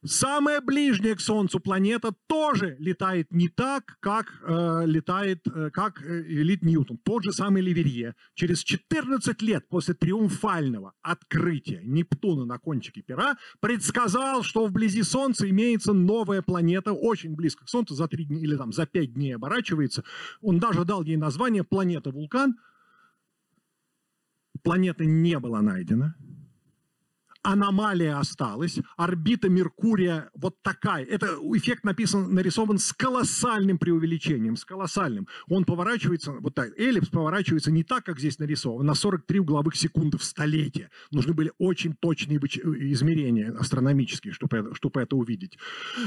[0.05, 6.23] Самая ближняя к Солнцу планета тоже летает не так, как э, летает, э, как э,
[6.61, 6.99] Ньютон.
[6.99, 8.13] Тот же самый Ливерье.
[8.35, 15.93] Через 14 лет после триумфального открытия Нептуна на кончике пера предсказал, что вблизи Солнца имеется
[15.93, 20.03] новая планета, очень близко к Солнцу, за 3 дня или там за 5 дней оборачивается.
[20.41, 22.55] Он даже дал ей название планета-вулкан–
[24.57, 26.15] планета не была найдена,
[27.47, 31.05] аномалия осталась, орбита Меркурия вот такая.
[31.05, 35.27] Это эффект написан, нарисован с колоссальным преувеличением, с колоссальным.
[35.47, 40.17] Он поворачивается, вот так, эллипс поворачивается не так, как здесь нарисован, на 43 угловых секунды
[40.17, 40.89] в столетие.
[41.11, 45.57] Нужны были очень точные измерения астрономические, чтобы это, чтобы это увидеть.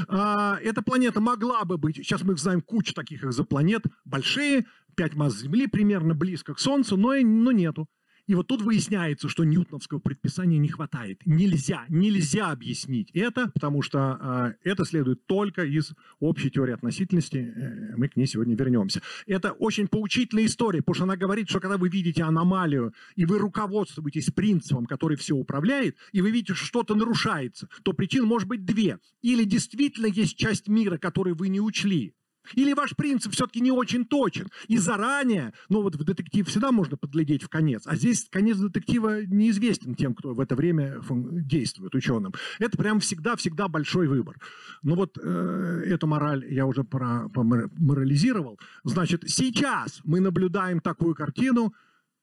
[0.07, 5.39] А, эта планета могла бы быть, сейчас мы знаем кучу таких экзопланет, большие, 5 масс
[5.39, 7.87] Земли, примерно близко к Солнцу, но, но нету.
[8.27, 11.21] И вот тут выясняется, что ньютоновского предписания не хватает.
[11.25, 17.37] Нельзя, нельзя объяснить это, потому что э, это следует только из общей теории относительности.
[17.37, 19.01] Э, мы к ней сегодня вернемся.
[19.25, 23.37] Это очень поучительная история, потому что она говорит, что когда вы видите аномалию, и вы
[23.37, 28.65] руководствуетесь принципом, который все управляет, и вы видите, что что-то нарушается, то причин может быть
[28.65, 28.97] две.
[29.21, 32.13] Или действительно есть часть мира, которую вы не учли,
[32.55, 34.49] или ваш принцип все-таки не очень точен.
[34.67, 39.25] И заранее, ну вот в детектив всегда можно подглядеть в конец, а здесь конец детектива
[39.25, 42.33] неизвестен тем, кто в это время действует, ученым.
[42.59, 44.37] Это прям всегда-всегда большой выбор.
[44.81, 48.59] Ну вот э, эту мораль я уже про, морализировал.
[48.83, 51.73] Значит, сейчас мы наблюдаем такую картину,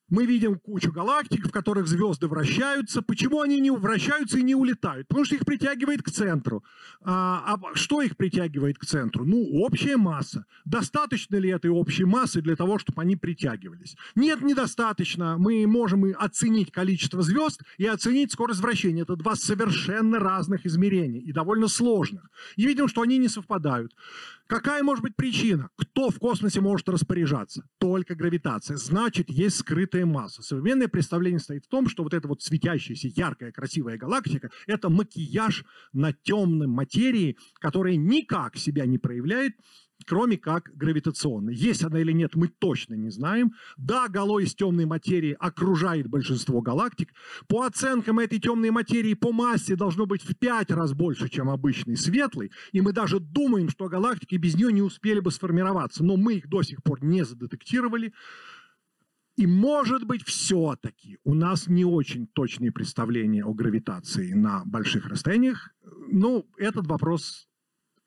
[0.08, 3.02] мы видим кучу галактик, в которых звезды вращаются.
[3.02, 5.08] Почему они не вращаются и не улетают?
[5.08, 6.64] Потому что их притягивает к центру.
[7.02, 9.24] А, а что их притягивает к центру?
[9.24, 10.46] Ну, общая масса.
[10.64, 13.96] Достаточно ли этой общей массы для того, чтобы они притягивались?
[14.14, 15.36] Нет, недостаточно.
[15.38, 19.02] Мы можем и оценить количество звезд и оценить скорость вращения.
[19.02, 22.30] Это два совершенно разных измерения и довольно сложных.
[22.56, 23.94] И видим, что они не совпадают.
[24.48, 25.68] Какая может быть причина?
[25.76, 27.68] Кто в космосе может распоряжаться?
[27.76, 28.78] Только гравитация.
[28.78, 30.42] Значит, есть скрытая масса.
[30.42, 35.66] Современное представление стоит в том, что вот эта вот светящаяся, яркая, красивая галактика– это макияж
[35.92, 39.52] на темной материи, которая никак себя не проявляет,
[40.06, 41.54] кроме как гравитационной.
[41.54, 43.52] Есть она или нет, мы точно не знаем.
[43.76, 47.12] Да, гало из темной материи окружает большинство галактик.
[47.46, 51.96] По оценкам этой темной материи по массе должно быть в пять раз больше, чем обычный
[51.96, 52.52] светлый.
[52.72, 56.04] И мы даже думаем, что галактики без нее не успели бы сформироваться.
[56.04, 58.12] Но мы их до сих пор не задетектировали.
[59.36, 65.70] И может быть все-таки у нас не очень точные представления о гравитации на больших расстояниях.
[66.10, 67.48] Ну, этот вопрос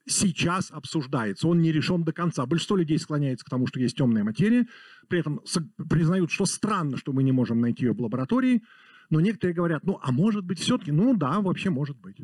[0.07, 2.45] сейчас обсуждается, он не решен до конца.
[2.45, 4.67] Большинство людей склоняется к тому, что есть темная материя,
[5.07, 5.41] при этом
[5.89, 8.63] признают, что странно, что мы не можем найти ее в лаборатории,
[9.09, 12.17] но некоторые говорят, ну, а может быть все-таки, ну да, вообще может быть.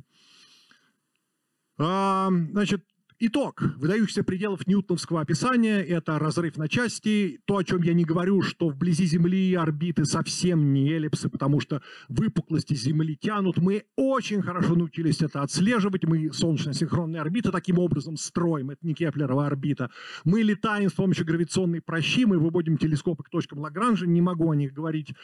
[1.77, 2.83] А, значит,
[3.19, 7.39] Итог выдающихся пределов ньютоновского описания– это разрыв на части.
[7.45, 11.81] То, о чем я не говорю, что вблизи Земли орбиты совсем не эллипсы, потому что
[12.09, 13.57] выпуклости Земли тянут.
[13.57, 16.03] Мы очень хорошо научились это отслеживать.
[16.03, 18.69] Мы солнечно-синхронные орбиты таким образом строим.
[18.69, 19.89] Это не Кеплерова орбита.
[20.23, 24.55] Мы летаем с помощью гравитационной прощи, мы выводим телескопы к точкам Лагранжа, не могу о
[24.55, 25.15] них говорить.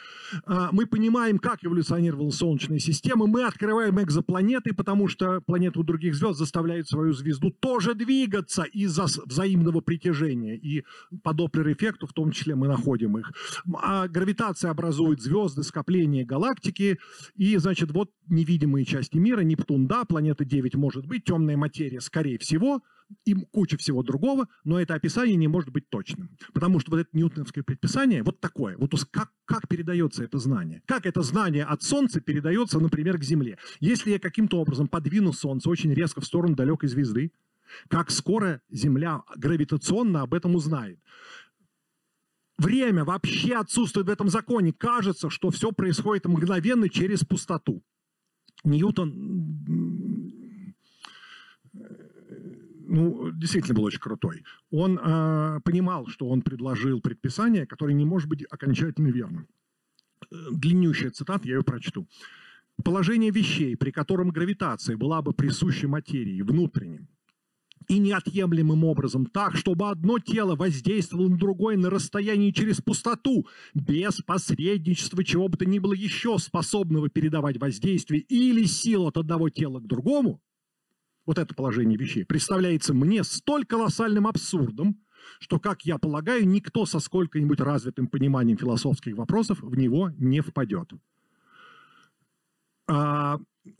[0.46, 3.28] А, мы понимаем, как эволюционировала Солнечная система.
[3.28, 8.62] Мы открываем экзопланеты, потому что планеты у других звезд заставляют свою звезду тоже может двигаться
[8.62, 10.56] из-за взаимного притяжения.
[10.56, 10.84] И
[11.22, 13.32] по Доплер-эффекту в том числе мы находим их.
[13.74, 16.98] А гравитация образует звезды, скопления галактики.
[17.36, 19.40] И, значит, вот невидимые части мира.
[19.40, 22.82] Нептун, да, планета 9 может быть, темная материя, скорее всего–
[23.24, 26.30] и куча всего другого, но это описание не может быть точным.
[26.52, 28.76] Потому что вот это ньютоновское предписание вот такое.
[28.76, 30.82] Вот как, как передается это знание?
[30.86, 33.58] Как это знание от Солнца передается, например, к Земле?
[33.80, 37.32] Если я каким-то образом подвину Солнце очень резко в сторону далекой звезды,
[37.88, 40.98] как скоро Земля гравитационно об этом узнает?
[42.56, 44.72] Время вообще отсутствует в этом законе.
[44.72, 47.82] Кажется, что все происходит мгновенно через пустоту.
[48.62, 49.12] Ньютон
[52.86, 54.44] ну, действительно был очень крутой.
[54.70, 59.48] Он э, понимал, что он предложил предписание, которое не может быть окончательно верным.
[60.30, 62.06] Длиннющая цитата, я ее прочту.
[62.82, 67.08] Положение вещей, при котором гравитация была бы присуща материи внутренним
[67.88, 74.22] и неотъемлемым образом так, чтобы одно тело воздействовало на другое на расстоянии через пустоту, без
[74.22, 79.80] посредничества чего бы то ни было еще способного передавать воздействие или силу от одного тела
[79.80, 80.40] к другому–
[81.26, 85.00] вот это положение вещей, представляется мне столь колоссальным абсурдом,
[85.40, 90.92] что, как я полагаю, никто со сколько-нибудь развитым пониманием философских вопросов в него не впадет.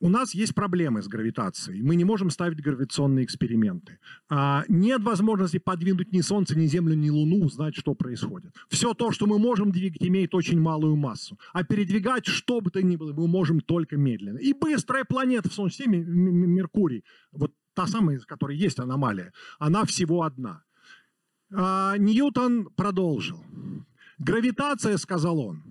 [0.00, 1.82] У нас есть проблемы с гравитацией.
[1.82, 3.98] Мы не можем ставить гравитационные эксперименты.
[4.30, 8.54] А, нет возможности подвинуть ни Солнце, ни Землю, ни Луну, узнать, что происходит.
[8.68, 11.38] Все то, что мы можем двигать, имеет очень малую массу.
[11.52, 14.38] А передвигать что бы то ни было мы можем только медленно.
[14.38, 19.84] И быстрая планета в Солнечной системе, Меркурий, вот та самая, из которой есть аномалия, она
[19.84, 20.62] всего одна.
[21.52, 23.44] А, Ньютон продолжил.
[24.18, 25.62] Гравитация, сказал он,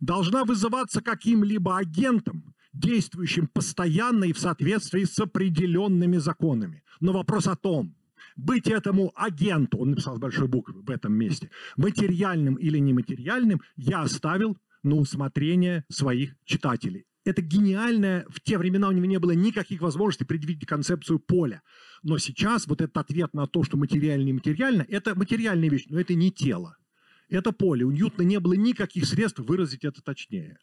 [0.00, 6.82] должна вызываться каким-либо агентом, действующим постоянно и в соответствии с определенными законами.
[7.00, 7.94] Но вопрос о том,
[8.36, 14.02] быть этому агенту, он написал с большой буквы в этом месте, материальным или нематериальным, я
[14.02, 17.06] оставил на усмотрение своих читателей.
[17.24, 21.62] Это гениальное, в те времена у него не было никаких возможностей предвидеть концепцию поля.
[22.02, 26.00] Но сейчас вот этот ответ на то, что материально и нематериально, это материальная вещь, но
[26.00, 26.76] это не тело.
[27.30, 27.86] Это поле.
[27.86, 30.58] У Ньютона не было никаких средств выразить это точнее.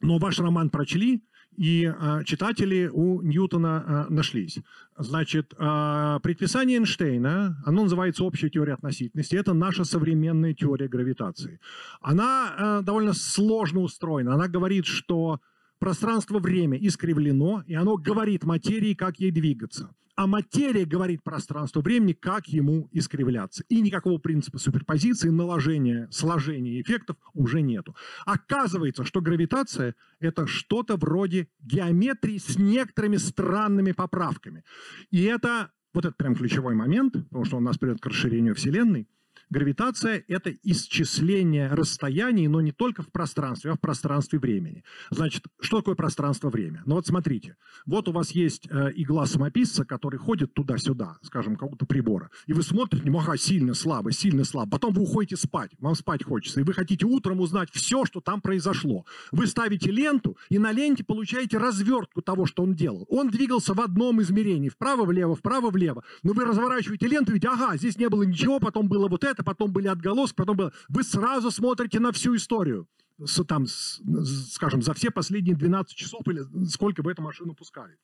[0.00, 1.22] Но ваш роман прочли,
[1.56, 4.58] и э, читатели у Ньютона э, нашлись.
[4.96, 11.60] Значит, э, предписание Эйнштейна, оно называется «Общая теория относительности», это наша современная теория гравитации.
[12.00, 14.34] Она э, довольно сложно устроена.
[14.34, 15.40] Она говорит, что
[15.80, 22.46] пространство-время искривлено, и оно говорит материи, как ей двигаться а материя говорит пространству времени, как
[22.46, 23.64] ему искривляться.
[23.70, 27.96] И никакого принципа суперпозиции, наложения, сложения эффектов уже нету.
[28.26, 34.62] Оказывается, что гравитация– это что-то вроде геометрии с некоторыми странными поправками.
[35.10, 39.08] И это, вот это прям ключевой момент, потому что он нас приведет к расширению Вселенной–
[39.50, 44.84] Гравитация– это исчисление расстояний, но не только в пространстве, а в пространстве времени.
[45.10, 46.84] Значит, что такое пространство-время?
[46.86, 51.84] Ну вот смотрите, вот у вас есть э, игла самописца, который ходит туда-сюда, скажем, какого-то
[51.84, 56.22] прибора, и вы смотрите, ага, сильно слабо, сильно слабо, потом вы уходите спать, вам спать
[56.22, 59.04] хочется, и вы хотите утром узнать все, что там произошло.
[59.32, 63.04] Вы ставите ленту, и на ленте получаете развертку того, что он делал.
[63.08, 68.08] Он двигался в одном измерении, вправо-влево, вправо-влево, но вы разворачиваете ленту, видите, ага, здесь не
[68.08, 70.72] было ничего, потом было вот это, это, потом были отголоски, потом было...
[70.88, 72.86] Вы сразу смотрите на всю историю.
[73.22, 74.00] С, там, с,
[74.52, 77.96] скажем, за все последние 12 часов или сколько вы эту машину пускали.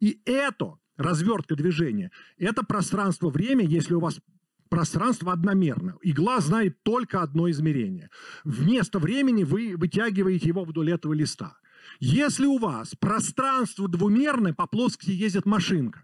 [0.00, 4.20] И это, развертка движения, это пространство-время, если у вас
[4.68, 5.96] пространство одномерно.
[6.02, 8.10] Игла знает только одно измерение.
[8.44, 11.58] Вместо времени вы вытягиваете его вдоль этого листа.
[12.00, 16.02] Если у вас пространство двумерное, по плоскости ездит машинка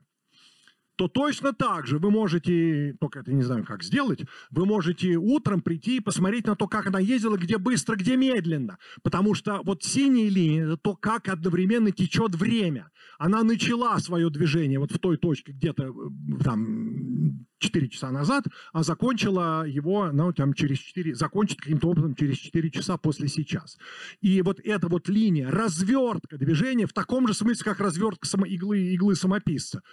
[0.97, 5.61] то точно так же вы можете, только это не знаю, как сделать, вы можете утром
[5.61, 8.79] прийти и посмотреть на то, как она ездила, где быстро, где медленно.
[9.03, 12.91] Потому что вот синяя линия– это то, как одновременно течет время.
[13.19, 18.83] Она начала свое движение вот в той точке где-то э, там 4 часа назад, а
[18.83, 23.79] закончила его ну, там, через 4, закончит каким-то образом через 4 часа после сейчас.
[24.21, 28.79] И вот эта вот линия, развертка движения в таком же смысле, как развертка само, иглы,
[28.93, 29.83] иглы самописца–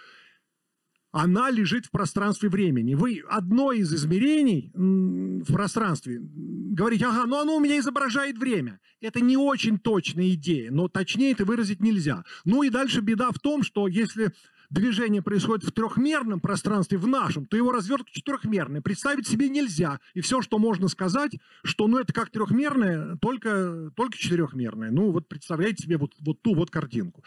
[1.12, 2.94] она лежит в пространстве времени.
[2.94, 8.80] Вы одно из измерений в пространстве говорите, ага, ну оно у меня изображает время.
[9.00, 12.24] Это не очень точная идея, но точнее это выразить нельзя.
[12.44, 14.32] Ну и дальше беда в том, что если
[14.70, 18.80] движение происходит в трехмерном пространстве, в нашем, то его развертка четырехмерная.
[18.80, 20.00] Представить себе нельзя.
[20.14, 21.32] И все, что можно сказать,
[21.62, 24.90] что ну это как трехмерное, только, только четырехмерное.
[24.90, 27.22] Ну вот представляете себе вот, вот ту вот картинку.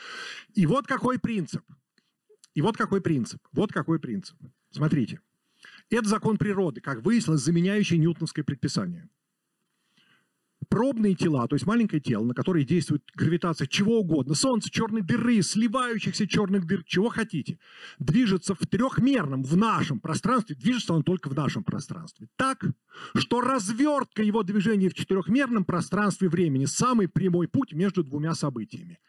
[0.55, 1.61] И вот какой принцип–
[2.55, 3.39] И вот какой принцип.
[3.51, 4.35] Вот какой принцип.
[4.71, 5.19] Смотрите.
[5.89, 9.07] Это закон природы, как выяснилось, заменяющий ньютоновское предписание
[10.69, 15.41] пробные тела, то есть маленькое тело, на которое действует гравитация чего угодно, солнце, черной дыры,
[15.41, 17.59] сливающихся черных дыр, чего хотите,
[17.99, 22.27] движется в трехмерном, в нашем пространстве, движется он только в нашем пространстве.
[22.35, 22.65] Так,
[23.15, 28.99] что развертка его движения в четырехмерном пространстве времени– самый прямой путь между двумя событиями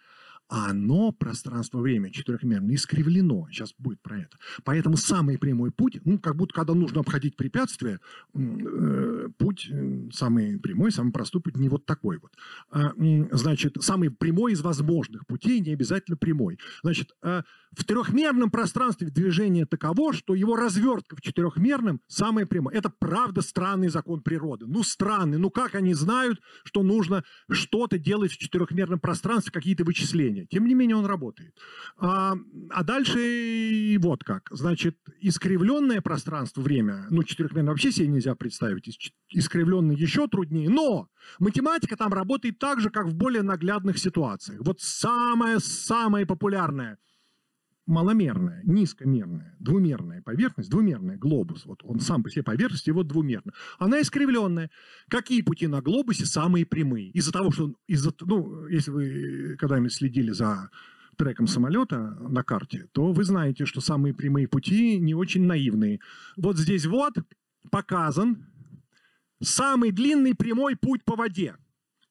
[0.49, 3.49] а оно, пространство-время четырехмерно, искривлено.
[3.51, 4.39] Сейчас будет про это.
[4.65, 7.99] Поэтому самый прямой путь, ну, как будто когда нужно обходить препятствие,
[8.35, 12.33] э, путь э, самый прямой, самый простой путь не вот такой вот.
[12.71, 12.93] А,
[13.33, 16.59] значит, самый прямой из возможных путей, не обязательно прямой.
[16.83, 17.43] Значит, э,
[17.77, 22.75] в трехмерном пространстве движение таково, что его развертка в четырехмерном самое прямое.
[22.75, 24.67] Это правда странный закон природы.
[24.67, 25.39] Ну, странный.
[25.39, 30.36] Ну, как они знают, что нужно что-то делать в четырехмерном пространстве, какие-то вычисления?
[30.37, 30.47] Менее.
[30.47, 31.55] Тем не менее, он работает.
[31.99, 32.35] А,
[32.71, 34.49] а дальше вот как.
[34.51, 41.09] Значит, искривленное пространство, время, ну, четырехмерное вообще себе нельзя представить, искривленное еще труднее, но
[41.39, 44.61] математика там работает так же, как в более наглядных ситуациях.
[44.63, 46.99] Вот самое-самое популярное–
[47.87, 54.01] маломерная, низкомерная, двумерная поверхность, двумерная, глобус, вот он сам по себе поверхность, вот двумерная, она
[54.01, 54.71] искривленная.
[55.09, 57.11] Какие пути на глобусе самые прямые?
[57.11, 60.71] Из-за того, что, из-за, ну, если вы когда-нибудь следили за
[61.17, 66.01] треком самолета на карте, то вы знаете, что самые прямые пути не очень наивные.
[66.37, 67.15] Вот здесь вот
[67.71, 68.47] показан
[69.41, 71.57] самый длинный прямой путь по воде.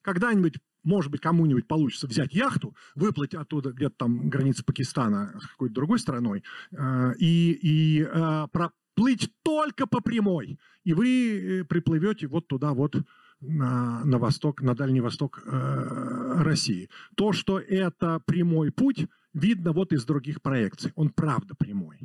[0.02, 5.76] Когда-нибудь может быть, кому-нибудь получится взять яхту, выплыть оттуда где-то там границы Пакистана с какой-то
[5.76, 10.60] другой страной э, и, и э, проплыть только по прямой.
[10.84, 12.96] И вы э, приплывете вот туда вот
[13.42, 16.90] на, на восток, на Дальний Восток России.
[17.16, 20.94] То, что это прямой путь, видно вот из других проекций.
[20.96, 22.00] Он правда прямой.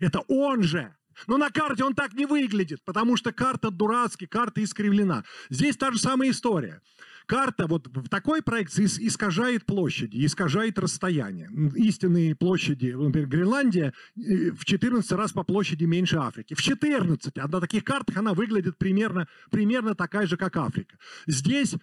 [0.00, 0.94] Это он же
[1.26, 5.24] но на карте он так не выглядит, потому что карта дурацкий, карта искривлена.
[5.50, 6.80] Здесь та же самая история.
[7.26, 11.50] Карта вот такой проекции искажает площади, искажает расстояние.
[11.74, 16.54] Истинные площади, например, Гренландия э, в 14 раз по площади меньше Африки.
[16.54, 17.38] В 14.
[17.38, 20.96] А на таких картах она выглядит примерно, примерно такая же, как Африка.
[21.26, 21.74] Здесь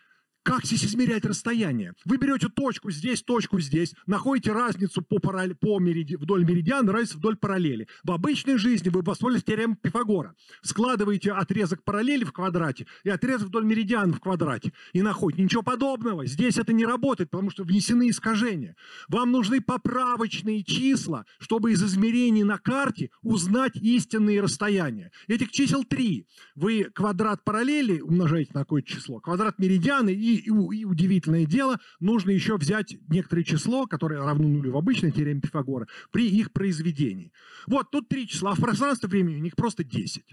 [0.49, 1.93] как здесь измерять расстояние?
[2.05, 7.19] Вы берете точку здесь, точку здесь, находите разницу по параллель, по мериди, вдоль меридиана, разницу
[7.19, 7.87] вдоль параллели.
[8.03, 10.33] В обычной жизни вы воспользуетесь теоремой Пифагора.
[10.63, 14.73] Складываете отрезок параллели в квадрате и отрезок вдоль меридиана в квадрате.
[14.91, 15.43] И находите.
[15.43, 16.25] Ничего подобного.
[16.25, 18.75] Здесь это не работает, потому что внесены искажения.
[19.07, 25.11] Вам нужны поправочные числа, чтобы из измерений на карте узнать истинные расстояния.
[25.27, 26.25] Этих чисел три.
[26.55, 32.31] Вы квадрат параллели умножаете на какое-то число, квадрат меридиана и и, и удивительное дело, нужно
[32.31, 37.31] еще взять некоторое число, которое равно нулю в обычной теореме Пифагора, при их произведении.
[37.67, 40.23] Вот, тут три числа, а в пространстве времени у них просто 10.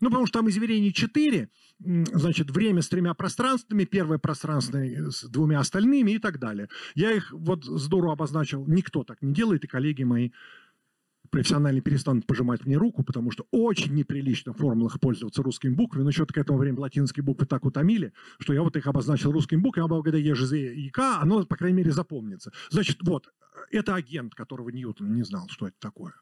[0.00, 5.60] Ну, потому что там измерений 4, значит, время с тремя пространствами, первое пространство с двумя
[5.60, 6.68] остальными и так далее.
[6.94, 10.30] Я их вот здорово обозначил, никто так не делает, и коллеги мои
[11.34, 16.10] профессионально перестанут пожимать мне руку, потому что очень неприлично в формулах пользоваться русскими буквами, но
[16.10, 19.86] еще к этому времени латинские буквы так утомили, что я вот их обозначил русскими буквами,
[19.86, 22.52] а благодаря ЕЖЗ и К, оно, по крайней мере, запомнится.
[22.70, 23.32] Значит, вот,
[23.72, 26.12] это агент, которого Ньютон не знал, что это такое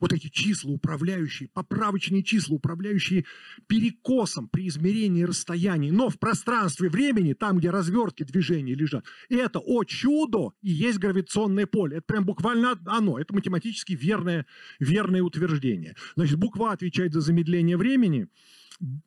[0.00, 3.24] вот эти числа, управляющие, поправочные числа, управляющие
[3.66, 9.84] перекосом при измерении расстояний, но в пространстве времени, там, где развертки движения лежат, это, о
[9.84, 11.98] чудо, и есть гравитационное поле.
[11.98, 13.18] Это прям буквально оно.
[13.18, 14.46] Это математически верное,
[14.78, 15.94] верное утверждение.
[16.16, 18.28] Значит, буква отвечает за замедление времени,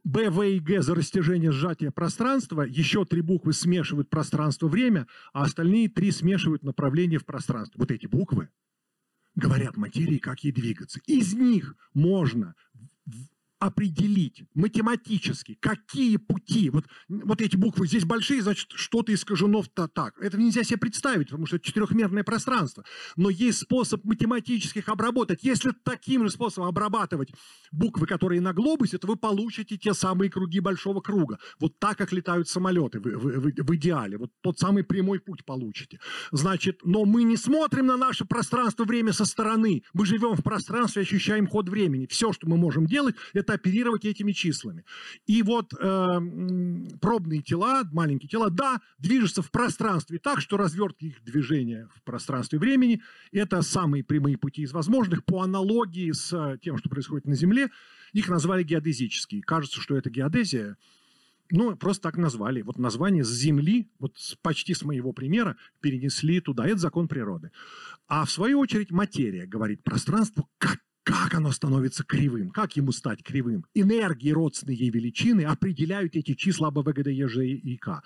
[0.03, 5.89] Б, В и Г за растяжение сжатия пространства, еще три буквы смешивают пространство-время, а остальные
[5.89, 7.79] три смешивают направление в пространстве.
[7.79, 8.49] Вот эти буквы
[9.35, 10.99] говорят материи, как ей двигаться.
[11.05, 12.55] Из них можно
[13.63, 20.19] определить математически, какие пути, вот, вот эти буквы здесь большие, значит, что-то искажено -то так.
[20.19, 22.83] Это нельзя себе представить, потому что это четырехмерное пространство.
[23.15, 25.43] Но есть способ математически их обработать.
[25.43, 27.31] Если таким же способом обрабатывать
[27.71, 31.39] буквы, которые на глобусе, то вы получите те самые круги большого круга.
[31.59, 34.17] Вот так, как летают самолеты в, в, в, идеале.
[34.17, 35.99] Вот тот самый прямой путь получите.
[36.31, 39.83] Значит, но мы не смотрим на наше пространство-время со стороны.
[39.93, 42.07] Мы живем в пространстве, ощущаем ход времени.
[42.07, 44.83] Все, что мы можем делать, это оперировать этими числами.
[45.25, 46.19] И вот э,
[46.99, 52.59] пробные тела, маленькие тела, да, движутся в пространстве так, что развертки их движения в пространстве
[52.59, 53.01] времени–
[53.31, 55.23] это самые прямые пути из возможных.
[55.25, 57.69] По аналогии с тем, что происходит на Земле,
[58.11, 59.41] их назвали геодезические.
[59.41, 60.77] Кажется, что это геодезия,
[61.51, 62.61] Ну, просто так назвали.
[62.63, 66.65] Вот название с Земли, вот почти с моего примера, перенесли туда.
[66.65, 67.51] Это закон природы.
[68.07, 73.23] А в свою очередь материя говорит, пространство как как оно становится кривым, как ему стать
[73.23, 73.65] кривым.
[73.73, 78.01] Энергии, родственные ей величины, определяют эти числа АБ, ВГД, ЕЖ и К.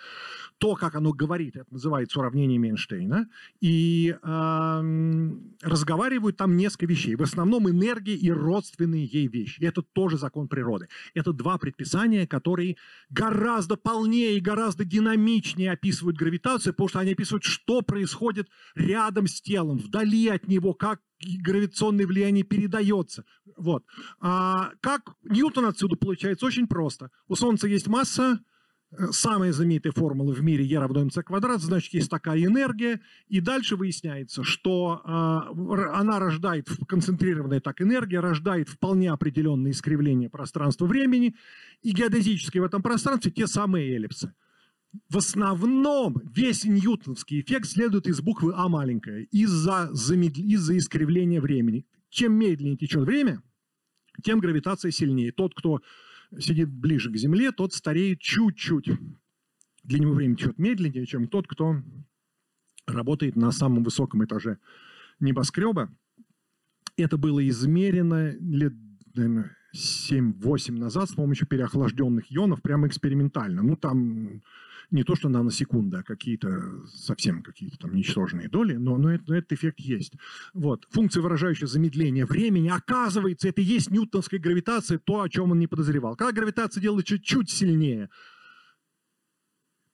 [0.57, 3.29] То, как оно говорит, это называется уравнение Эйнштейна.
[3.61, 5.31] И э,
[5.61, 7.15] разговаривают там несколько вещей.
[7.15, 9.63] В основном энергии и родственные ей вещи.
[9.63, 10.87] Это тоже закон природы.
[11.13, 12.77] Это два предписания, которые
[13.09, 19.39] гораздо полнее и гораздо динамичнее описывают гравитацию, потому что они описывают, что происходит рядом с
[19.39, 23.26] телом, вдали от него, как гравитационное влияние передается.
[23.55, 23.86] Вот.
[24.20, 26.45] А как Ньютон отсюда получается?
[26.45, 27.11] Очень просто.
[27.28, 28.39] У Солнца есть масса,
[28.91, 33.39] э, самая знаменитая формула в мире E равно mc квадрат, значит, есть такая энергия, и
[33.39, 35.09] дальше выясняется, что э,
[35.93, 41.36] она рождает, концентрированная так энергия, рождает вполне определенные искривления пространства-времени,
[41.82, 44.34] и геодезические в этом пространстве те самые эллипсы
[45.09, 50.41] в основном весь ньютоновский эффект следует из буквы А маленькая, из-за замедл...
[50.41, 51.85] из искривления времени.
[52.09, 53.41] Чем медленнее течет время,
[54.23, 55.31] тем гравитация сильнее.
[55.31, 55.81] Тот, кто
[56.39, 58.89] сидит ближе к Земле, тот стареет чуть-чуть.
[59.83, 61.81] Для него время течет медленнее, чем тот, кто
[62.85, 64.57] работает на самом высоком этаже
[65.19, 65.93] небоскреба.
[66.95, 68.73] Это было измерено лет,
[69.13, 73.61] наверное, 7-8 назад с помощью переохлажденных ионов, прямо экспериментально.
[73.61, 74.41] Ну, там
[74.91, 79.35] не то, что наносекунды, а какие-то совсем какие-то там ничтожные доли, но, но, это, но
[79.35, 80.13] этот эффект есть.
[80.53, 80.88] Вот.
[80.91, 85.67] Функция, выражающая замедление времени, оказывается, это и есть ньютонская гравитация, то, о чем он не
[85.67, 86.15] подозревал.
[86.15, 88.09] Когда гравитация делает чуть-чуть сильнее,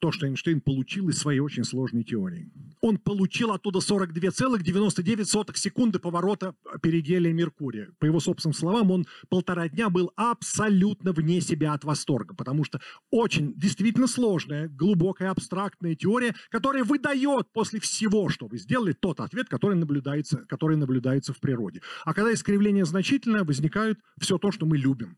[0.03, 2.51] то, что Эйнштейн получил из своей очень сложной теории.
[2.81, 7.87] Он получил оттуда 42,99 секунды поворота перигелия Меркурия.
[7.99, 12.81] По его собственным словам, он полтора дня был абсолютно вне себя от восторга, потому что
[13.11, 19.47] очень действительно сложная, глубокая, абстрактная теория, которая выдает после всего, что вы сделали, тот ответ,
[19.47, 21.81] который наблюдается, который наблюдается в природе.
[22.03, 25.15] А когда искривление значительное, возникает все то, что мы любим.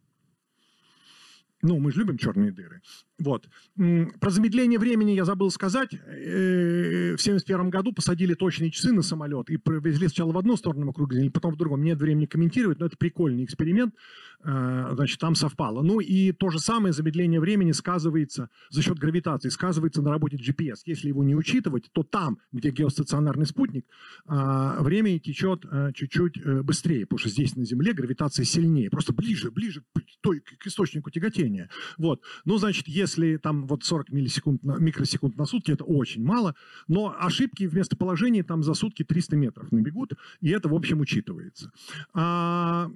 [1.61, 2.81] Ну, мы же любим черные дыры.
[3.17, 3.47] Вот.
[4.19, 5.93] Про замедление времени я забыл сказать.
[5.93, 10.87] Э, в 1971 году посадили точные часы на самолет и провезли сначала в одну сторону
[10.87, 11.81] вокруг Земли, потом в другую.
[11.81, 13.95] Нет времени комментировать, но это прикольный эксперимент.
[14.43, 15.81] Э, значит, там совпало.
[15.81, 20.81] Ну и то же самое замедление времени сказывается за счет гравитации, сказывается на работе GPS.
[20.85, 23.85] Если его не учитывать, то там, где геостационарный спутник,
[24.27, 29.83] э, время течет чуть-чуть быстрее, потому что здесь на Земле гравитация сильнее, просто ближе, ближе
[30.21, 31.69] к источнику тяготения.
[31.97, 32.21] Вот.
[32.45, 36.55] Ну, значит, если там вот 40 миллисекунд, микросекунд на сутки, это очень мало,
[36.87, 41.71] но ошибки в местоположении там за сутки 300 метров набегут, и это, в общем, учитывается.
[42.13, 42.91] А,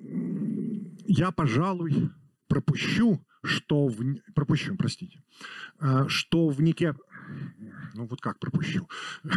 [1.30, 2.09] я, пожалуй,
[2.47, 4.03] пропущу, что в...
[4.34, 5.21] Пропущу, простите.
[5.80, 6.95] А, что в Нике...
[7.93, 8.89] Ну вот как пропущу?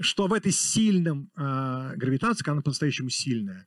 [0.00, 3.66] что в этой сильном э, гравитации, она по-настоящему сильная,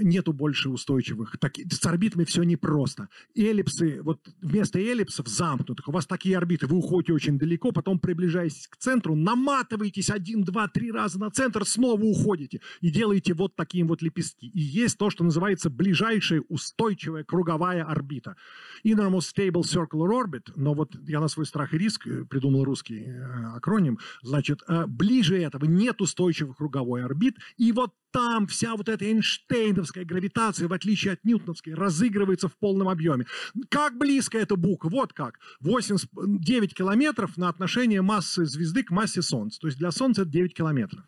[0.00, 1.36] нету больше устойчивых.
[1.38, 3.08] Так, с орбитами все непросто.
[3.36, 8.68] Эллипсы, вот вместо эллипсов замкнутых, у вас такие орбиты, вы уходите очень далеко, потом приближаетесь
[8.68, 13.84] к центру, наматываетесь один, два, три раза на центр, снова уходите и делаете вот такие
[13.84, 14.46] вот лепестки.
[14.46, 18.36] И есть то, что называется ближайшая устойчивая круговая орбита.
[18.84, 23.04] Innermost Stable Circular Orbit, но вот я на свой страх и риск э, придумал русский
[23.04, 28.88] э, акроним, значит, э, ближе этого нет устойчивых круговой орбит, и вот там вся вот
[28.88, 33.26] эта Эйнштейновская гравитация, в отличие от ньютоновской, разыгрывается в полном объеме.
[33.68, 34.88] Как близко эта буква?
[34.88, 35.38] Вот как.
[35.60, 39.60] 80, 9 километров на отношение массы звезды к массе Солнца.
[39.60, 41.04] То есть для Солнца это 9 километров.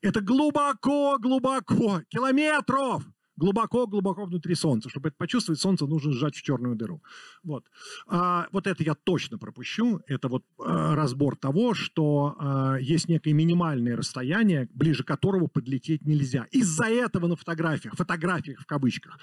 [0.00, 3.02] Это глубоко, глубоко, километров
[3.36, 4.88] глубоко-глубоко внутри Солнца.
[4.88, 7.02] Чтобы это почувствовать, Солнце нужно сжать в черную дыру.
[7.42, 7.64] Вот.
[8.06, 10.00] А, вот это я точно пропущу.
[10.06, 16.46] Это вот а, разбор того, что а, есть некое минимальное расстояние, ближе которого подлететь нельзя.
[16.50, 19.18] Из-за этого на фотографиях, фотографиях в кавычках,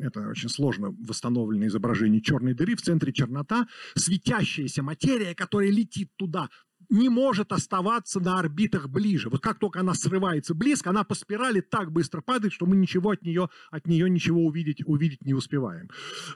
[0.00, 6.48] это очень сложно восстановленное изображение черной дыры, в центре чернота, светящаяся материя, которая летит туда,
[6.88, 9.28] не может оставаться на орбитах ближе.
[9.28, 13.10] Вот как только она срывается близко, она по спирали так быстро падает, что мы ничего
[13.10, 15.90] от нее, от нее ничего увидеть, увидеть не успеваем.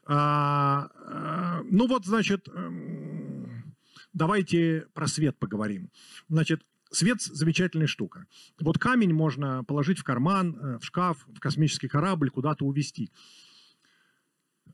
[0.06, 3.74] А, а, ну вот, значит, эм,
[4.12, 5.90] давайте про свет поговорим.
[6.28, 8.26] Значит, Свет– замечательная штука.
[8.60, 13.12] Вот камень можно положить в карман, э, в шкаф, в космический корабль, куда-то увезти.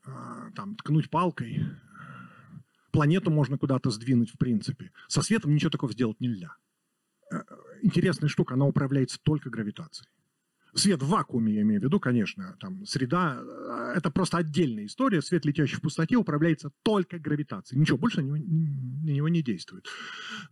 [0.06, 1.66] А, там, ткнуть палкой,
[2.96, 4.90] планету можно куда-то сдвинуть, в принципе.
[5.06, 6.56] Со светом ничего такого сделать нельзя.
[7.30, 7.42] Э,
[7.82, 10.08] интересная штука, она управляется только гравитацией.
[10.76, 15.22] Свет в вакууме, я имею в виду, конечно, там среда, э, это просто отдельная история.
[15.22, 17.80] Свет, летящий в пустоте, управляется только гравитацией.
[17.80, 19.86] Ничего больше на него, на него не действует.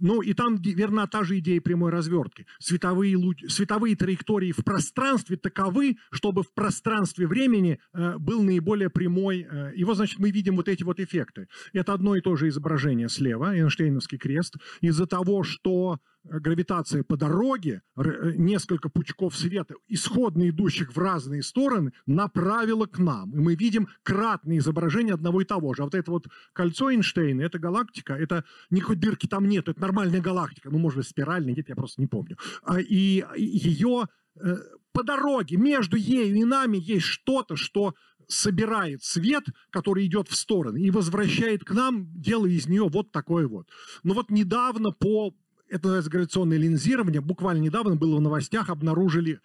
[0.01, 2.47] Ну и там верна та же идея прямой развертки.
[2.59, 9.43] Световые, луч, световые траектории в пространстве таковы, чтобы в пространстве времени э, был наиболее прямой.
[9.43, 11.49] Э, его, значит, мы видим вот эти вот эффекты.
[11.75, 14.57] Это одно и то же изображение слева, Эйнштейновский крест.
[14.81, 21.93] Из-за того, что гравитация по дороге, э, несколько пучков света, исходно идущих в разные стороны,
[22.07, 23.33] направила к нам.
[23.33, 25.83] И мы видим кратное изображение одного и того же.
[25.83, 30.21] А вот это вот кольцо Эйнштейна, это галактика, это никакой дырки там нет, это нормальная
[30.21, 30.71] галактика.
[30.71, 32.39] Ну, может быть, спиральная, нет, я просто не помню.
[32.63, 34.07] А, и ее
[34.41, 34.57] э,
[34.93, 37.95] по дороге между ею и нами есть что-то, что
[38.29, 43.47] собирает свет, который идет в стороны, и возвращает к нам, делая из нее вот такое
[43.47, 43.69] вот.
[44.03, 45.35] Но вот недавно по
[45.69, 47.21] это называется гравитационное линзирование.
[47.21, 49.41] Буквально недавно было в новостях, обнаружили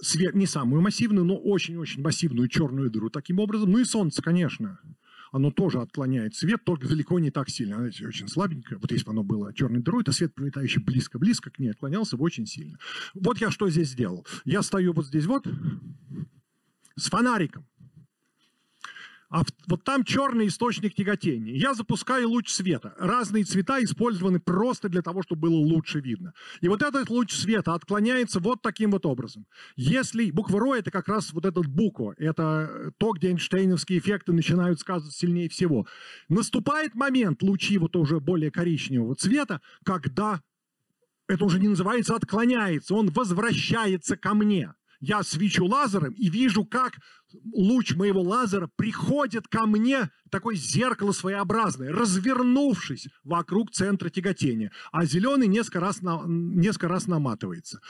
[0.00, 3.70] свет, не самую массивную, но очень-очень массивную черную дыру таким образом.
[3.70, 4.78] Ну и Солнце, конечно.
[5.32, 7.76] Оно тоже отклоняет свет, только далеко не так сильно.
[7.76, 8.78] Оно очень слабенькое.
[8.80, 12.24] Вот если бы оно было черной дырой, то свет, прилетающий близко-близко к ней, отклонялся бы
[12.24, 12.78] очень сильно.
[13.14, 14.26] Вот я что здесь сделал.
[14.44, 15.46] Я стою вот здесь вот
[16.96, 17.66] с фонариком.
[19.28, 21.54] А вот там черный источник тяготения.
[21.54, 22.94] Я запускаю луч света.
[22.98, 26.32] Разные цвета использованы просто для того, чтобы было лучше видно.
[26.60, 29.46] И вот этот луч света отклоняется вот таким вот образом.
[29.74, 34.78] Если буква РО это как раз вот этот буква, это то, где Эйнштейновские эффекты начинают
[34.78, 35.86] сказываться сильнее всего.
[36.28, 40.40] Наступает момент, лучи вот уже более коричневого цвета, когда
[41.28, 46.98] это уже не называется отклоняется, он возвращается ко мне я свечу лазером и вижу, как
[47.52, 55.48] луч моего лазера приходит ко мне, такое зеркало своеобразное, развернувшись вокруг центра тяготения, а зеленый
[55.48, 57.80] несколько раз, на, несколько раз наматывается.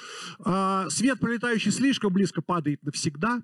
[0.41, 3.43] А, свет, пролетающий слишком близко, падает навсегда,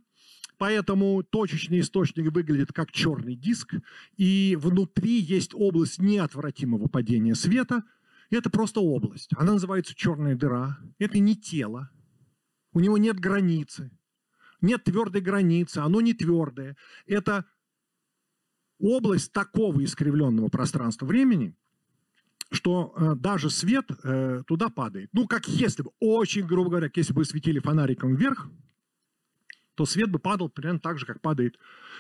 [0.59, 3.75] Поэтому точечный источник выглядит как черный диск,
[4.17, 7.83] и внутри есть область неотвратимого падения света.
[8.31, 9.31] Это просто область.
[9.37, 10.79] Она называется черная дыра.
[11.01, 11.91] Это не тело,
[12.73, 13.91] у него нет границы.
[14.61, 16.77] Нет твердой границы, оно не твердое.
[17.07, 17.47] Это
[18.79, 21.57] область такого искривленного пространства времени,
[22.51, 25.11] что э, даже свет э, туда падает.
[25.13, 28.49] Ну, как если бы, очень грубо говоря, если бы светили фонариком вверх,
[29.75, 31.59] то свет бы падал примерно так же, как падает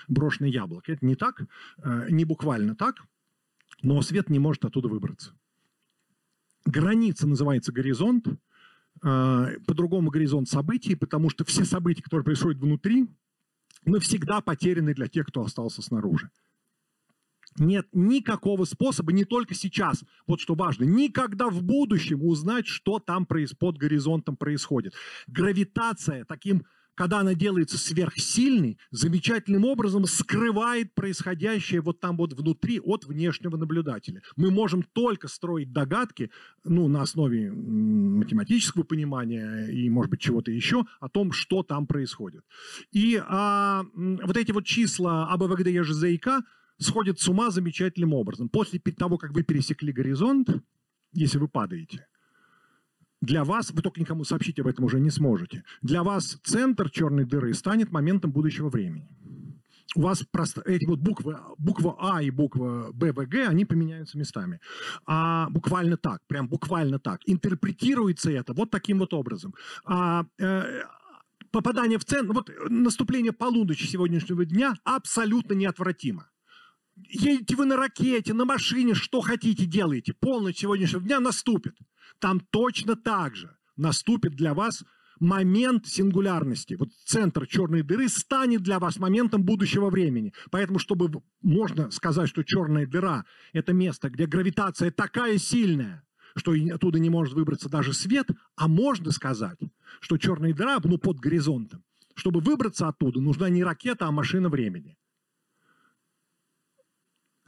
[0.08, 0.92] брошенное яблоко.
[0.92, 1.42] Это не так,
[1.78, 2.96] э, не буквально так,
[3.82, 5.34] но свет не может оттуда выбраться.
[6.64, 8.26] Граница называется горизонт,
[9.02, 13.08] по-другому горизонт событий, потому что все события, которые происходят внутри,
[13.84, 16.30] навсегда потеряны для тех, кто остался снаружи.
[17.58, 23.26] Нет никакого способа, не только сейчас, вот что важно, никогда в будущем узнать, что там
[23.26, 24.94] под горизонтом происходит.
[25.26, 26.64] Гравитация таким
[26.94, 34.22] когда она делается сверхсильной, замечательным образом скрывает происходящее вот там вот внутри от внешнего наблюдателя.
[34.36, 36.30] Мы можем только строить догадки,
[36.64, 42.44] ну, на основе математического понимания и, может быть, чего-то еще о том, что там происходит.
[42.90, 46.42] И а, вот эти вот числа АБВГД, ЕЖЗ и К
[46.78, 48.48] сходят с ума замечательным образом.
[48.48, 50.48] После того, как вы пересекли горизонт,
[51.12, 52.06] если вы падаете,
[53.22, 57.24] для вас, вы только никому сообщить об этом уже не сможете, для вас центр черной
[57.24, 59.08] дыры станет моментом будущего времени.
[59.94, 64.18] У вас просто эти вот буквы, буква А и буква Б, В, Г, они поменяются
[64.18, 64.58] местами.
[65.06, 67.20] А буквально так, прям буквально так.
[67.26, 69.54] Интерпретируется это вот таким вот образом.
[69.84, 70.82] А, э,
[71.50, 76.26] попадание в центр, вот наступление полуночи сегодняшнего дня абсолютно неотвратимо.
[76.96, 80.12] Едете вы на ракете, на машине, что хотите, делаете.
[80.12, 81.76] Полночь сегодняшнего дня наступит.
[82.18, 84.84] Там точно так же наступит для вас
[85.18, 86.74] момент сингулярности.
[86.74, 90.34] Вот центр черной дыры станет для вас моментом будущего времени.
[90.50, 96.04] Поэтому, чтобы можно сказать, что черная дыра– это место, где гравитация такая сильная,
[96.36, 99.58] что оттуда не может выбраться даже свет, а можно сказать,
[100.00, 101.84] что черная дыра, ну, под горизонтом,
[102.14, 104.96] чтобы выбраться оттуда, нужна не ракета, а машина времени.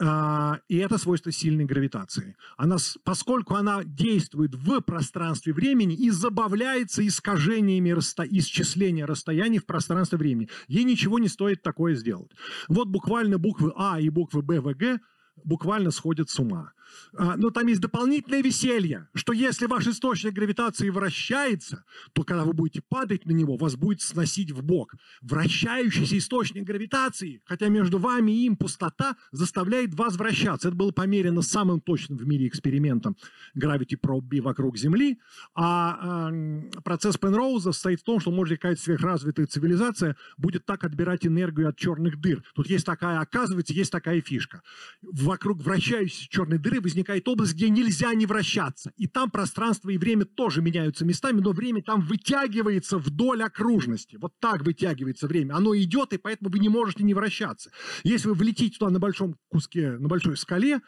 [0.01, 2.35] А, и это свойство сильной гравитации.
[2.57, 8.23] Она, поскольку она действует в пространстве времени и забавляется искажениями расто...
[8.25, 12.31] исчисления расстояний в пространстве времени, ей ничего не стоит такое сделать.
[12.67, 14.99] Вот буквально буквы А и буквы Б, В, Г
[15.43, 16.73] буквально сходят с ума.
[17.13, 21.83] А, но там есть дополнительное веселье, что если ваш источник гравитации вращается,
[22.13, 24.93] то когда вы будете падать на него, вас будет сносить в бок.
[25.21, 30.69] Вращающийся источник гравитации, хотя между вами и им пустота, заставляет вас вращаться.
[30.69, 33.15] Это было померено самым точным в мире экспериментом
[33.57, 35.19] Gravity Probe B вокруг Земли.
[35.53, 41.25] А э, процесс Пенроуза состоит в том, что может какая-то сверхразвитая цивилизация будет так отбирать
[41.25, 42.43] энергию от черных дыр.
[42.55, 44.61] Тут есть такая, оказывается, есть такая фишка.
[45.01, 48.91] Вокруг вращающейся черной дыры возникает область, где нельзя не вращаться.
[48.97, 54.17] И там пространство и время тоже меняются местами, но время там вытягивается вдоль окружности.
[54.17, 55.55] Вот так вытягивается время.
[55.55, 57.71] Оно идет, и поэтому вы не можете не вращаться.
[58.03, 60.81] Если вы влетите туда на большом куске, на большой скале,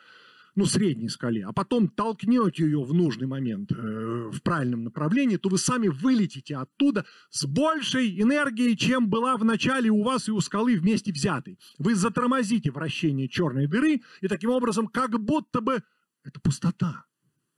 [0.57, 5.49] ну, средней скале, а потом толкнете ее в нужный момент э, в правильном направлении, то
[5.49, 10.41] вы сами вылетите оттуда с большей энергией, чем была в начале у вас и у
[10.41, 11.59] скалы вместе взятой.
[11.77, 15.83] Вы затормозите вращение черной дыры, и таким образом как будто бы
[16.23, 17.06] это пустота.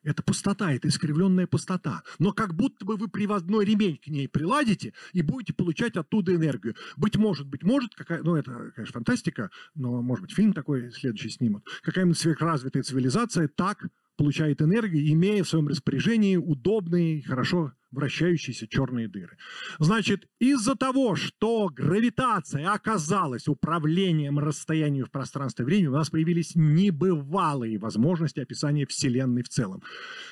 [0.04, 2.04] Это пустота, это искривленная пустота.
[2.20, 6.76] Но как будто бы вы приводной ремень к ней приладите и будете получать оттуда энергию.
[6.96, 11.30] Быть может, быть может, какая, ну это, конечно, фантастика, но может быть фильм такой следующий
[11.30, 11.66] снимут.
[11.84, 19.38] Какая-нибудь сверхразвитая цивилизация так получает энергию, имея в своем распоряжении удобные, хорошо вращающиеся черные дыры.
[19.80, 26.56] Значит, из-за того, что гравитация оказалась управлением расстоянием в пространстве и времени, у нас появились
[26.56, 29.82] небывалые возможности описания Вселенной в целом.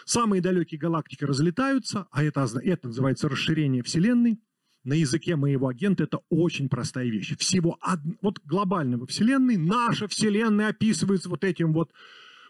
[0.06, 4.40] Самые далекие галактики разлетаются, а это, это называется расширение Вселенной.
[4.84, 7.36] На языке моего агента это очень простая вещь.
[7.38, 8.00] Всего од...
[8.22, 11.92] вот глобально во Вселенной, наша Вселенная описывается вот этим вот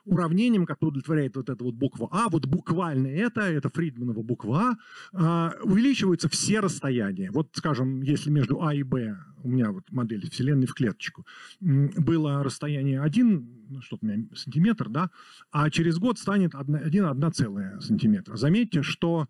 [0.08, 4.78] уравнением, которое удовлетворяет вот эта вот буква А, вот буквально это, это Фридманова буква
[5.14, 7.30] А, увеличиваются все расстояния.
[7.32, 11.26] Вот, скажем, если между А и Б, у меня вот модель Вселенной в клеточку,
[11.60, 15.10] было расстояние 1, ну, что-то у меня сантиметр, да,
[15.52, 18.38] а через год станет 1,1 сантиметра.
[18.38, 19.28] Заметьте, что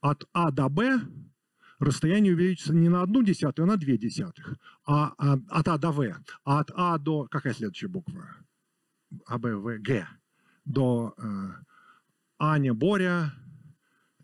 [0.00, 1.00] от А до Б
[1.78, 4.56] расстояние увеличится не на одну десятую, а на две десятых.
[4.84, 6.16] А, а, от А до В.
[6.44, 7.26] А от А до...
[7.26, 8.28] Какая следующая буква?
[9.26, 10.06] А, Б, В, Г.
[10.64, 11.22] До э,
[12.38, 13.32] Аня, Боря,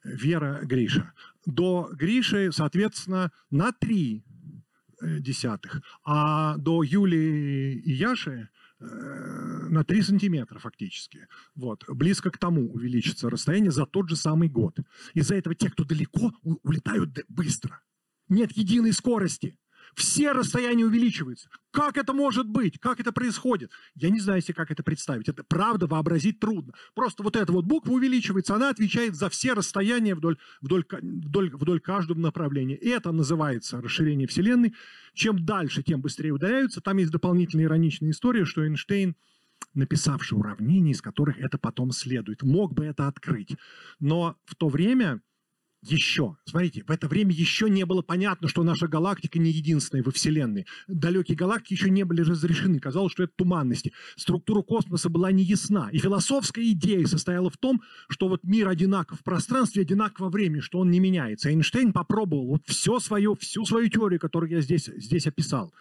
[0.04, 1.12] Вера, Гриша.
[1.46, 4.24] До Гриши, соответственно, на три
[5.00, 5.80] э, десятых.
[6.04, 8.50] А до Юли и Яши
[8.80, 11.26] на 3 сантиметра фактически.
[11.54, 11.84] Вот.
[11.88, 14.78] Близко к тому увеличится расстояние за тот же самый год.
[15.14, 17.80] Из-за этого те, кто далеко, улетают быстро.
[18.28, 19.58] Нет единой скорости.
[19.94, 21.48] Все расстояния увеличиваются.
[21.70, 22.78] Как это может быть?
[22.78, 23.70] Как это происходит?
[23.94, 25.28] Я не знаю, себе, как это представить.
[25.28, 26.72] Это правда вообразить трудно.
[26.94, 31.80] Просто вот эта вот буква увеличивается, она отвечает за все расстояния вдоль, вдоль, вдоль, вдоль
[31.80, 32.76] каждого направления.
[32.76, 34.74] И это называется расширение Вселенной.
[35.14, 36.80] Чем дальше, тем быстрее удаляются.
[36.80, 39.16] Там есть дополнительная ироничная история, что Эйнштейн
[39.72, 42.42] написавший уравнения, из которых это потом следует.
[42.42, 43.56] Мог бы это открыть.
[43.98, 45.20] Но в то время
[45.84, 50.10] еще, смотрите, в это время еще не было понятно, что наша галактика не единственная во
[50.10, 50.66] Вселенной.
[50.88, 52.80] Далекие галактики еще не были разрешены.
[52.80, 53.92] Казалось, что это туманности.
[54.16, 55.90] Структура космоса была не ясна.
[55.92, 60.60] И философская идея состояла в том, что вот мир одинаков в пространстве, одинак во времени,
[60.60, 61.50] что он не меняется.
[61.50, 65.74] Эйнштейн попробовал вот все свое, всю свою теорию, которую я здесь, здесь описал,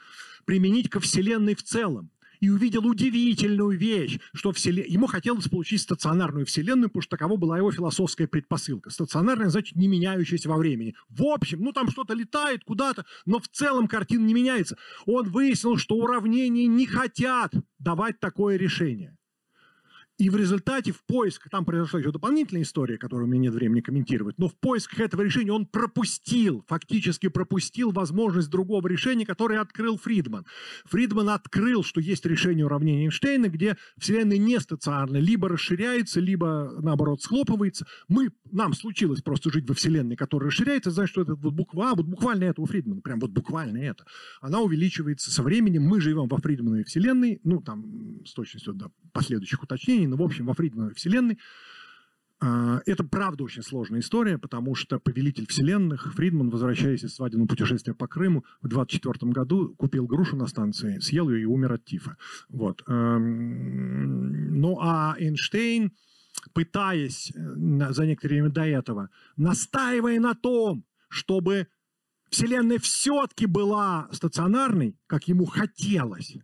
[0.45, 2.09] применить ко Вселенной в целом
[2.43, 4.83] и увидел удивительную вещь, что вселен...
[4.85, 8.89] ему хотелось получить стационарную вселенную, потому что такова была его философская предпосылка.
[8.89, 10.93] Стационарная, значит, не меняющаяся во времени.
[11.07, 14.77] В общем, ну там что-то летает куда-то, но в целом картина не меняется.
[15.05, 19.15] Он выяснил, что уравнения не хотят давать такое решение.
[20.19, 23.81] И в результате в поиск, там произошла еще дополнительная история, которую у меня нет времени
[23.81, 29.97] комментировать, но в поисках этого решения он пропустил, фактически пропустил возможность другого решения, которое открыл
[29.97, 30.45] Фридман.
[30.85, 37.23] Фридман открыл, что есть решение уравнения Эйнштейна, где Вселенная не стационарна, либо расширяется, либо наоборот
[37.23, 37.87] схлопывается.
[38.07, 41.95] Мы, нам случилось просто жить во Вселенной, которая расширяется, знаешь, что это вот буква А,
[41.95, 44.05] вот буквально это у Фридмана, прям вот буквально это.
[44.41, 49.63] Она увеличивается со временем, мы живем во Фридмановой Вселенной, ну там с точностью до последующих
[49.63, 51.39] уточнений, но, в общем, во Фридмановой вселенной.
[52.45, 57.93] А, это, правда, очень сложная история, потому что повелитель вселенных Фридман, возвращаясь из свадебного путешествия
[57.93, 62.17] по Крыму, в 24 году купил грушу на станции, съел ее и умер от тифа.
[62.49, 62.83] Вот.
[62.87, 65.93] Эм, ну, а Эйнштейн,
[66.51, 71.67] пытаясь э, за некоторое время до этого, настаивая на том, чтобы
[72.29, 76.35] Вселенная все-таки была стационарной, как ему хотелось,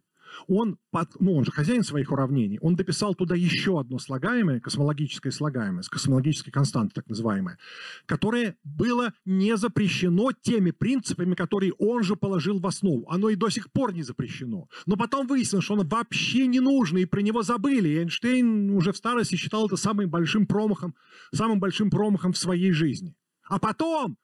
[0.48, 5.32] он, под, ну, он же хозяин своих уравнений, он дописал туда еще одно слагаемое, космологическое
[5.32, 7.58] слагаемое, космологической константы так называемое,
[8.06, 13.08] которое было не запрещено теми принципами, которые он же положил в основу.
[13.10, 14.68] Оно и до сих пор не запрещено.
[14.86, 17.90] Но потом выяснилось, что оно вообще не нужно, и про него забыли.
[17.90, 20.96] И Эйнштейн уже в старости считал это самым большим промахом,
[21.34, 23.16] самым большим промахом в своей жизни.
[23.44, 24.18] А потом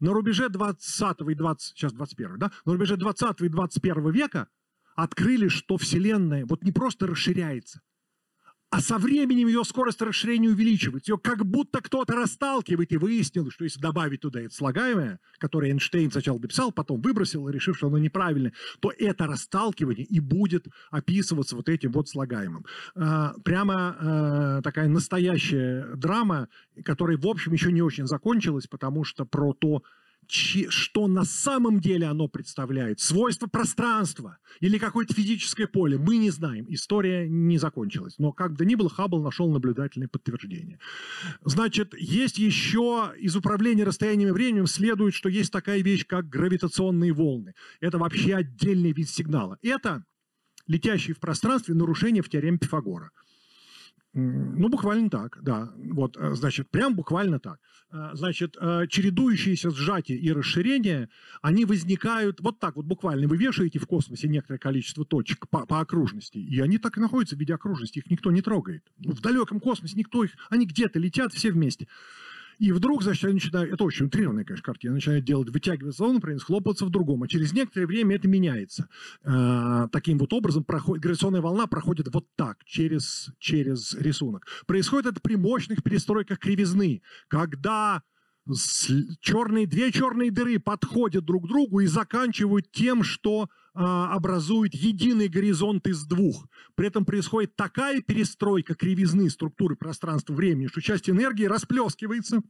[0.00, 4.48] на рубеже 20 и 20, сейчас 21, да, на рубеже 20 и 21 века
[4.98, 7.80] открыли, что Вселенная вот не просто расширяется,
[8.70, 11.12] а со временем ее скорость расширения увеличивается.
[11.12, 12.92] Ее как будто кто-то расталкивает.
[12.92, 17.76] И выяснилось, что если добавить туда это слагаемое, которое Эйнштейн сначала дописал, потом выбросил, решив,
[17.76, 22.66] что оно неправильное, то это расталкивание и будет описываться вот этим вот слагаемым.
[22.96, 26.48] А, прямо а, такая настоящая драма,
[26.84, 29.84] которая, в общем, еще не очень закончилась, потому что про то,
[30.30, 36.66] что на самом деле оно представляет, свойство пространства или какое-то физическое поле, мы не знаем.
[36.68, 38.14] История не закончилась.
[38.18, 40.78] Но как бы ни было, Хаббл нашел наблюдательное подтверждение.
[41.44, 47.12] Значит, есть еще из управления расстоянием и временем следует, что есть такая вещь, как гравитационные
[47.12, 47.54] волны.
[47.80, 49.58] Это вообще отдельный вид сигнала.
[49.62, 50.04] Это
[50.66, 53.10] летящие в пространстве нарушения в теореме Пифагора.
[54.20, 55.72] Ну, буквально так, да.
[55.76, 57.60] Вот, э, значит, прям буквально так.
[57.92, 61.08] Э, значит, э, чередующиеся сжатия и расширения,
[61.40, 63.28] они возникают вот так вот буквально.
[63.28, 67.36] Вы вешаете в космосе некоторое количество точек по, по окружности, и они так и находятся
[67.36, 68.82] в виде окружности, их никто не трогает.
[68.98, 71.86] В далеком космосе никто их, они где-то летят все вместе.
[72.58, 76.40] И вдруг, значит, они начинают, это очень утрированная, конечно, картина, начинают делать, вытягиваться в например,
[76.40, 77.22] схлопываться в другом.
[77.22, 78.88] А через некоторое время это меняется.
[79.24, 84.46] Э, таким вот образом проходит, гравитационная волна проходит вот так, через, через рисунок.
[84.66, 88.02] Происходит это при мощных перестройках кривизны, когда
[89.20, 95.28] черные, две черные дыры подходят друг к другу и заканчивают тем, что а, образует единый
[95.28, 96.48] горизонт из двух.
[96.74, 102.40] При этом происходит такая перестройка кривизны структуры пространства-времени, что часть энергии расплескивается.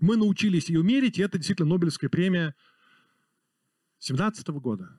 [0.00, 2.54] Мы научились ее мерить, и это действительно Нобелевская премия
[3.98, 4.90] 17 -го года.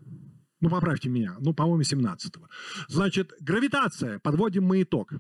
[0.61, 2.47] Ну, поправьте меня, ну, по-моему, 17-го.
[2.87, 5.11] Значит, гравитация, подводим мы итог.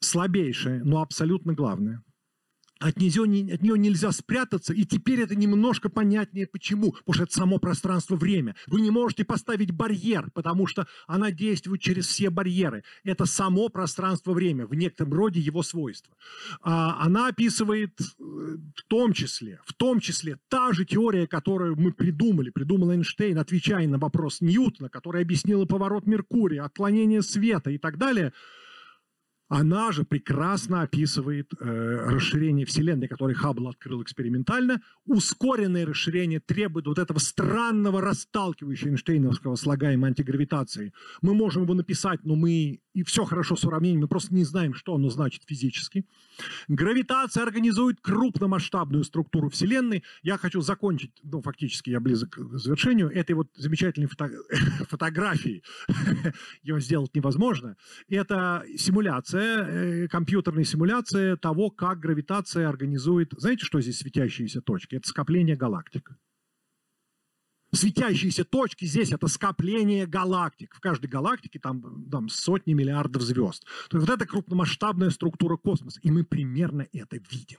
[0.00, 2.02] Слабейшая, но абсолютно главная
[2.78, 3.22] от нее,
[3.54, 6.92] от нее нельзя спрятаться, и теперь это немножко понятнее почему.
[6.92, 8.54] Потому что это само пространство-время.
[8.66, 12.84] Вы не можете поставить барьер, потому что она действует через все барьеры.
[13.04, 16.14] Это само пространство-время, в некотором роде его свойства.
[16.60, 21.92] А, она описывает э, в том числе, в том числе та же теория, которую мы
[21.92, 27.96] придумали, придумал Эйнштейн, отвечая на вопрос Ньютона, который объяснила поворот Меркурия, отклонение света и так
[27.96, 28.32] далее–
[29.48, 34.82] она же прекрасно описывает э, расширение Вселенной, которое Хаббл открыл экспериментально.
[35.04, 40.92] Ускоренное расширение требует вот этого странного расталкивающего Эйнштейновского слагаемой антигравитации.
[41.22, 44.72] Мы можем его написать, но мы и все хорошо с уравнением, мы просто не знаем,
[44.72, 46.06] что оно значит физически.
[46.66, 50.02] Гравитация организует крупномасштабную структуру Вселенной.
[50.22, 54.30] Я хочу закончить, ну, фактически я близок к завершению, этой вот замечательной фото
[54.88, 55.62] фотографии.
[56.62, 57.76] Ее сделать невозможно.
[58.08, 63.32] Это симуляция, э, компьютерная симуляция того, как гравитация организует...
[63.36, 64.96] Знаете, что здесь светящиеся точки?
[64.96, 66.16] Это скопление галактик
[67.76, 70.74] светящиеся точки здесь это скопление галактик.
[70.74, 73.64] В каждой галактике там, там сотни миллиардов звезд.
[73.88, 76.00] То есть вот это крупномасштабная структура космоса.
[76.02, 77.58] И мы примерно это видим.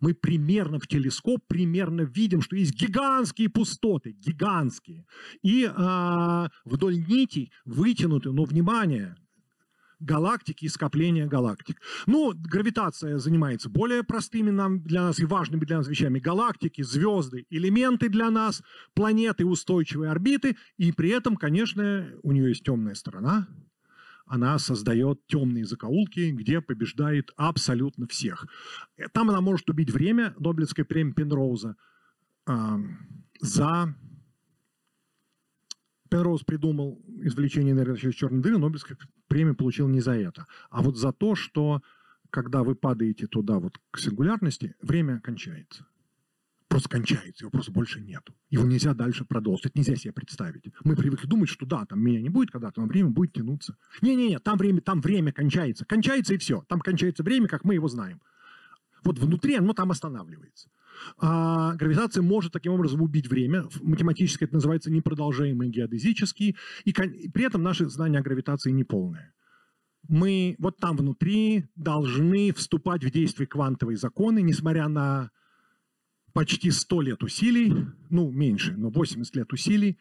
[0.00, 5.06] Мы примерно в телескоп примерно видим, что есть гигантские пустоты, гигантские.
[5.42, 9.16] И э, вдоль нитей вытянуты, но внимание,
[10.00, 11.80] галактики и скопления галактик.
[12.06, 16.18] Ну, гравитация занимается более простыми нам, для нас и важными для нас вещами.
[16.18, 18.62] Галактики, звезды, элементы для нас,
[18.94, 20.56] планеты, устойчивые орбиты.
[20.76, 23.48] И при этом, конечно, у нее есть темная сторона.
[24.26, 28.46] Она создает темные закоулки, где побеждает абсолютно всех.
[29.12, 31.76] Там она может убить время, Нобелевская премия Пенроуза,
[32.46, 32.52] э,
[33.40, 33.94] за
[36.08, 38.98] Пенроуз придумал извлечение энергии через черной дыры, Нобелевскую
[39.28, 41.82] премию получил не за это, а вот за то, что
[42.30, 45.86] когда вы падаете туда вот к сингулярности, время кончается.
[46.68, 48.34] Просто кончается, его просто больше нету.
[48.50, 50.64] Его нельзя дальше продолжить, это нельзя себе представить.
[50.84, 53.76] Мы привыкли думать, что да, там меня не будет когда-то, но время будет тянуться.
[54.02, 55.86] Не-не-не, там время, там время кончается.
[55.86, 56.62] Кончается и все.
[56.68, 58.20] Там кончается время, как мы его знаем.
[59.02, 60.68] Вот внутри оно там останавливается.
[61.18, 63.64] А гравитация может таким образом убить время.
[63.80, 66.56] Математически это называется непродолжаемый геодезический.
[66.84, 69.32] И, при этом наши знания о гравитации неполные.
[70.08, 75.30] Мы вот там внутри должны вступать в действие квантовые законы, несмотря на
[76.32, 77.74] почти 100 лет усилий,
[78.10, 79.98] ну меньше, но 80 лет усилий,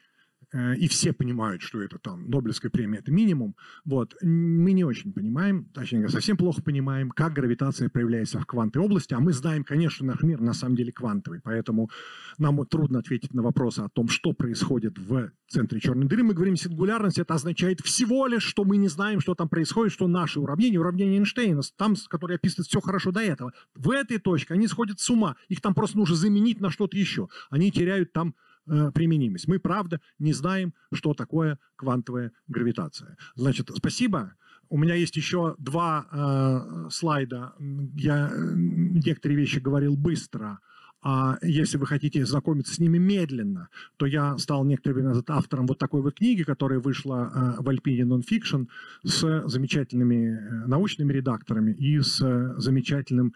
[0.54, 5.66] и все понимают, что это там Нобелевская премия, это минимум, вот, мы не очень понимаем,
[5.74, 10.22] точнее, совсем плохо понимаем, как гравитация проявляется в квантовой области, а мы знаем, конечно, наш
[10.22, 11.90] мир на самом деле квантовый, поэтому
[12.38, 16.24] нам трудно ответить на вопросы о том, что происходит в центре черной дыры.
[16.24, 20.08] Мы говорим сингулярность, это означает всего лишь, что мы не знаем, что там происходит, что
[20.08, 24.68] наши уравнения, уравнения Эйнштейна, там, которые описывают все хорошо до этого, в этой точке они
[24.68, 27.30] сходят с ума, их там просто нужно заменить на что-то еще.
[27.50, 28.47] Они теряют там Э,
[28.94, 29.48] применимость.
[29.48, 33.18] Мы, правда, не знаем, что такое квантовая гравитация.
[33.36, 34.34] Значит, спасибо.
[34.70, 37.54] У меня есть еще два э, слайда.
[37.96, 40.60] Я э, некоторые вещи говорил быстро.
[41.02, 45.68] А если вы хотите знакомиться с ними медленно, то я стал некоторое время назад автором
[45.68, 48.68] вот такой вот книги, которая вышла э, в Alpine Nonfiction
[49.04, 53.36] с замечательными э, научными редакторами и с э, замечательным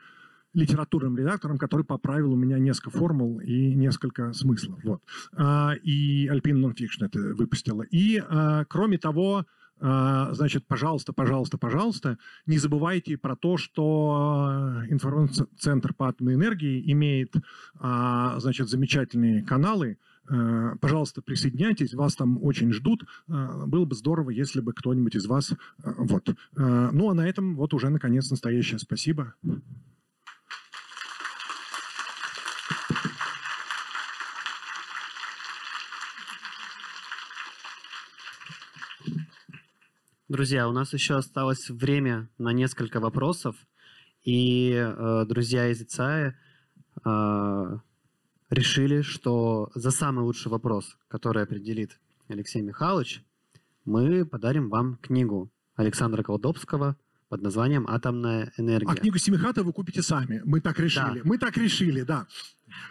[0.54, 4.80] литературным редактором, который поправил у меня несколько формул и несколько смыслов.
[4.84, 5.02] Вот.
[5.34, 7.84] А, и Alpine Nonfiction это выпустила.
[7.84, 9.45] И, а, кроме того,
[9.80, 17.34] а, значит, пожалуйста, пожалуйста, пожалуйста, не забывайте про то, что информационный по атомной энергии имеет,
[17.80, 19.97] значит, замечательные каналы,
[20.80, 23.04] Пожалуйста, присоединяйтесь, вас там очень ждут.
[23.28, 25.52] Было бы здорово, если бы кто-нибудь из вас...
[25.84, 26.30] Вот.
[26.56, 29.34] Ну, а на этом вот уже, наконец, настоящее спасибо.
[40.32, 43.58] Друзья, у нас еще осталось время на несколько вопросов.
[44.24, 46.32] И э, друзья из ИЦАИ
[47.04, 47.78] э,
[48.50, 53.26] решили, что за самый лучший вопрос, который определит Алексей Михайлович,
[53.84, 56.96] мы подарим вам книгу Александра Колдобского
[57.28, 58.90] под названием «Атомная энергия».
[58.90, 60.42] А книгу Семихата вы купите сами.
[60.46, 61.20] Мы так решили.
[61.20, 61.22] Да.
[61.26, 62.26] Мы так решили, да.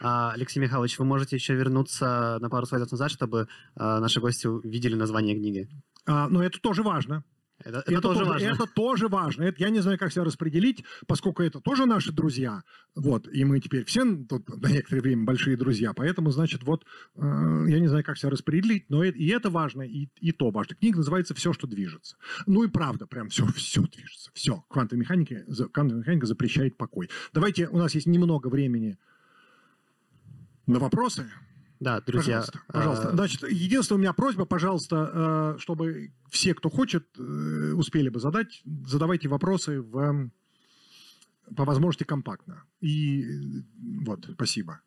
[0.02, 4.46] А, Алексей Михайлович, вы можете еще вернуться на пару слайдов назад, чтобы а, наши гости
[4.46, 5.70] увидели название книги.
[6.06, 7.24] А, но это тоже важно.
[7.64, 8.46] Это, это, это, тоже, важно.
[8.46, 9.42] это тоже важно.
[9.44, 12.62] Это, я не знаю, как себя распределить, поскольку это тоже наши друзья.
[12.94, 15.92] Вот, и мы теперь все тут на некоторое время большие друзья.
[15.92, 16.84] Поэтому, значит, вот,
[17.16, 20.50] э, я не знаю, как себя распределить, но это, и это важно, и, и то
[20.50, 20.74] важно.
[20.76, 22.16] Книга называется «Все, что движется».
[22.46, 24.30] Ну и правда, прям все, все движется.
[24.32, 24.64] Все.
[24.68, 27.10] Квантовая механика, квантовая механика запрещает покой.
[27.34, 28.98] Давайте, у нас есть немного времени
[30.66, 31.30] на вопросы.
[31.80, 32.44] Да, друзья.
[32.44, 33.08] Пожалуйста, пожалуйста.
[33.08, 33.12] А...
[33.12, 38.62] Значит, единственная у меня просьба, пожалуйста, э, чтобы все, кто хочет, э, успели бы задать,
[38.86, 40.30] задавайте вопросы в,
[41.56, 42.64] по возможности компактно.
[42.80, 43.62] И э,
[44.04, 44.80] вот, спасибо.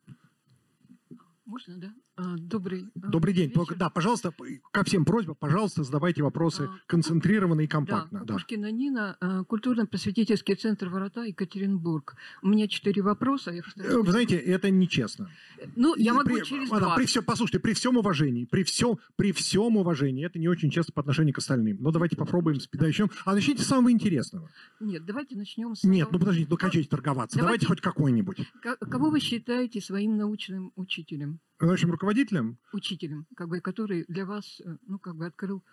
[1.45, 1.93] Можно, да?
[2.16, 3.49] А, добрый, а, Добрый день.
[3.49, 3.76] Вечер.
[3.76, 4.32] Да, пожалуйста,
[4.72, 8.24] ко всем просьба, пожалуйста, задавайте вопросы а, концентрированно и компактно.
[8.24, 8.72] Да, да.
[8.72, 12.16] Нина, культурно-просветительский центр «Ворота», Екатеринбург.
[12.43, 13.49] У меня четыре вопроса.
[13.51, 15.32] Я э, Вы знаете, это нечестно.
[15.76, 16.95] Ну, я могу при, через два.
[16.95, 20.93] При все, послушайте, при всем уважении, при всем, при всем уважении, это не очень честно
[20.93, 21.78] по отношению к остальным.
[21.80, 22.86] Но давайте попробуем, да.
[22.86, 23.09] начнем.
[23.26, 24.51] А начните с самого интересного.
[24.80, 25.84] Нет, давайте начнем с...
[25.84, 27.39] Нет, ну подождите, ну кончайте торговаться.
[27.39, 28.38] Давайте, давайте хоть какой-нибудь.
[28.61, 31.39] Кого вы считаете своим научным учителем?
[31.60, 32.58] Научным руководителем?
[32.72, 35.64] Учителем, как бы, который для вас, э, ну, как бы открыл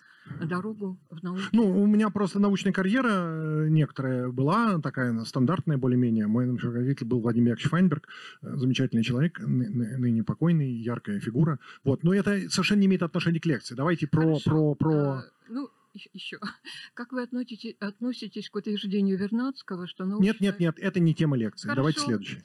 [0.43, 1.43] дорогу в науке.
[1.53, 6.27] Ну, у меня просто научная карьера э, некоторая была, такая стандартная более-менее.
[6.27, 8.09] Мой руководитель был Владимир Яковлевич Файнберг,
[8.43, 11.59] э, замечательный человек, ныне покойный, яркая фигура.
[11.85, 12.05] Вот.
[12.05, 13.75] Но это совершенно не имеет отношения к лекции.
[13.75, 14.21] Давайте про...
[14.23, 14.75] Хорошо.
[14.75, 14.93] про, про...
[14.93, 15.71] А, ну,
[16.13, 16.39] еще.
[16.95, 20.33] Как вы относитесь, относитесь к утверждению Вернадского, что научная...
[20.33, 21.69] Нет, нет, нет, это не тема лекции.
[21.69, 21.77] Хорошо.
[21.77, 22.39] Давайте следующий.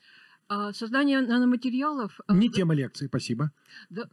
[0.48, 2.20] А создание наноматериалов...
[2.28, 3.52] А, не тема лекции, спасибо.
[3.90, 4.10] Да.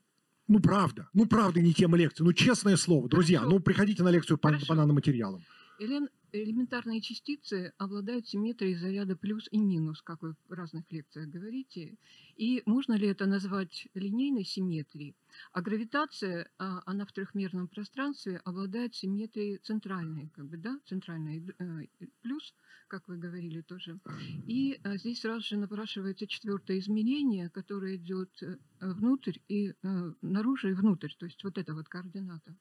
[0.48, 1.08] Ну, правда.
[1.12, 2.24] Ну, правда, не тема лекции.
[2.24, 3.40] Ну, честное слово, друзья.
[3.40, 3.56] Хорошо.
[3.56, 5.42] Ну, приходите на лекцию по, по наноматериалам.
[5.78, 11.96] Элен, элементарные частицы обладают симметрией заряда плюс и минус, как вы в разных лекциях говорите.
[12.36, 15.14] И можно ли это назвать линейной симметрией?
[15.52, 21.86] А гравитация, а, она в трехмерном пространстве обладает симметрией центральной, как бы, да, центральной э,
[22.22, 22.54] плюс,
[22.88, 23.98] как вы говорили тоже.
[24.46, 30.68] И а, здесь сразу же напрашивается четвертое измерение, которое идет э, внутрь и э, наружу
[30.68, 32.56] и внутрь, то есть вот эта вот координата.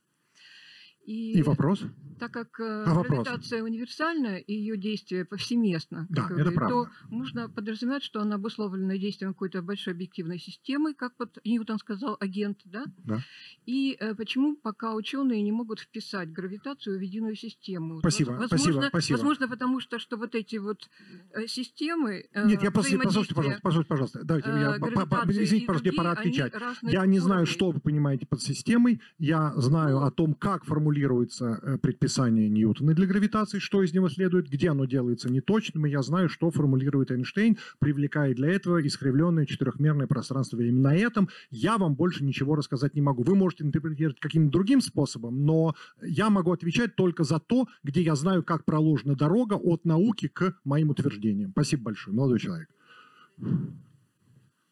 [1.05, 1.83] И, и вопрос?
[2.19, 3.73] Так как э, а гравитация вопрос?
[3.73, 6.67] универсальна и ее действие повсеместно, да, это правда.
[6.67, 12.17] то можно подразумевать, что она обусловлена действием какой-то большой объективной системы, как вот Ньютон сказал,
[12.19, 12.83] агент, да?
[12.99, 13.21] да.
[13.65, 17.97] И э, почему пока ученые не могут вписать гравитацию в единую систему?
[17.99, 19.17] Спасибо, возможно, спасибо, спасибо.
[19.17, 20.87] Возможно, потому что, что вот эти вот
[21.33, 22.27] э, системы...
[22.33, 23.33] Э, Нет, я послушайте, пожалуйста,
[23.63, 24.23] послушайте, пожалуйста.
[24.23, 26.53] Давайте, э, я, по, по, извините, пожалуйста, мне пора отвечать.
[26.83, 31.59] Я не знаю, что вы понимаете под системой, я знаю о том, как формулировать формулируется
[31.61, 36.01] э, предписание Ньютона для гравитации, что из него следует, где оно делается неточным, и я
[36.01, 40.81] знаю, что формулирует Эйнштейн, привлекая для этого искривленное четырехмерное пространство времени.
[40.81, 43.23] На этом я вам больше ничего рассказать не могу.
[43.23, 48.15] Вы можете интерпретировать каким-то другим способом, но я могу отвечать только за то, где я
[48.15, 51.51] знаю, как проложена дорога от науки к моим утверждениям.
[51.51, 52.69] Спасибо большое, молодой человек.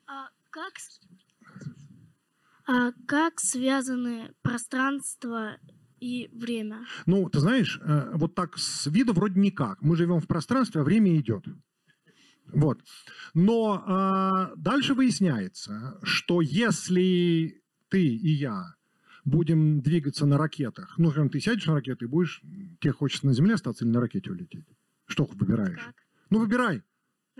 [0.05, 0.73] А как,
[2.67, 5.55] а как связаны пространство
[5.99, 6.85] и время?
[7.05, 9.81] Ну, ты знаешь, э, вот так с виду вроде никак.
[9.81, 11.45] Мы живем в пространстве, а время идет.
[12.47, 12.81] Вот.
[13.33, 18.75] Но э, дальше выясняется, что если ты и я
[19.25, 22.41] будем двигаться на ракетах, ну, скажем, ты сядешь на ракету и будешь,
[22.79, 24.65] тебе хочется на Земле остаться или на ракете улететь?
[25.05, 25.83] Что выбираешь?
[25.83, 25.95] Как?
[26.29, 26.83] Ну, выбирай.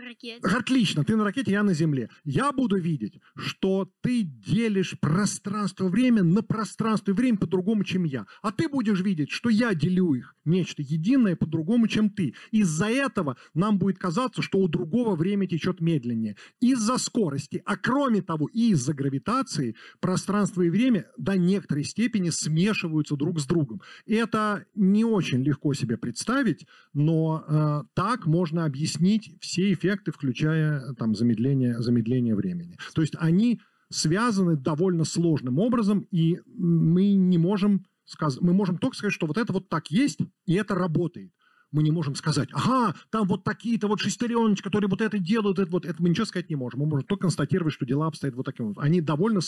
[0.04, 0.48] Ракете.
[0.48, 2.10] Отлично, ты на ракете, я на Земле.
[2.24, 8.26] Я буду видеть, что ты делишь пространство-время на пространство и время по-другому, чем я.
[8.42, 12.34] А ты будешь видеть, что я делю их нечто единое по-другому, чем ты.
[12.52, 16.36] Из-за этого нам будет казаться, что у другого время течет медленнее.
[16.60, 23.16] Из-за скорости, а кроме того, и из-за гравитации пространство и время до некоторой степени смешиваются
[23.16, 23.82] друг с другом.
[24.06, 31.16] Это не очень легко себе представить, но э, так можно объяснить все эффекты, включая там,
[31.16, 32.78] замедление, замедление времени.
[32.94, 33.62] То есть они
[33.92, 38.40] связаны довольно сложным образом, и мы не можем сказ...
[38.42, 41.32] мы можем только сказать, что вот это вот так есть, и это работает.
[41.72, 45.70] Мы не можем сказать, ага, там вот такие-то вот шестереночки, которые вот это делают, это
[45.70, 46.80] вот, это мы ничего сказать не можем.
[46.80, 48.84] Мы можем только констатировать, что дела обстоят вот таким образом.
[48.84, 49.42] Они довольно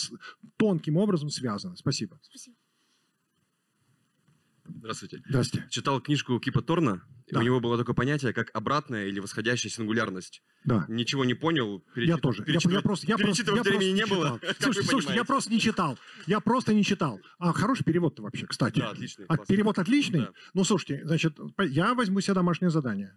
[0.56, 1.76] тонким образом связаны.
[1.76, 2.20] Спасибо.
[2.22, 2.56] Спасибо.
[4.82, 5.22] Здравствуйте.
[5.28, 5.66] Здравствуйте.
[5.70, 7.38] Читал книжку Кипа Торна, Да.
[7.38, 10.42] у него было такое понятие, как обратная или восходящая сингулярность.
[10.64, 10.86] Да.
[10.88, 11.84] Ничего не понял.
[11.94, 12.38] Я перечит- тоже.
[12.40, 14.40] Я, перечитывать- я просто, я просто, я времени не просто было.
[14.58, 15.98] Слушайте, слушайте, я просто не читал.
[16.26, 17.20] Я просто не читал.
[17.38, 18.80] А хороший перевод-то вообще, кстати.
[18.80, 19.24] Да, отличный.
[19.28, 20.20] А перевод отличный?
[20.20, 20.32] Да.
[20.52, 23.16] Ну, слушайте, значит, я возьму себе домашнее задание.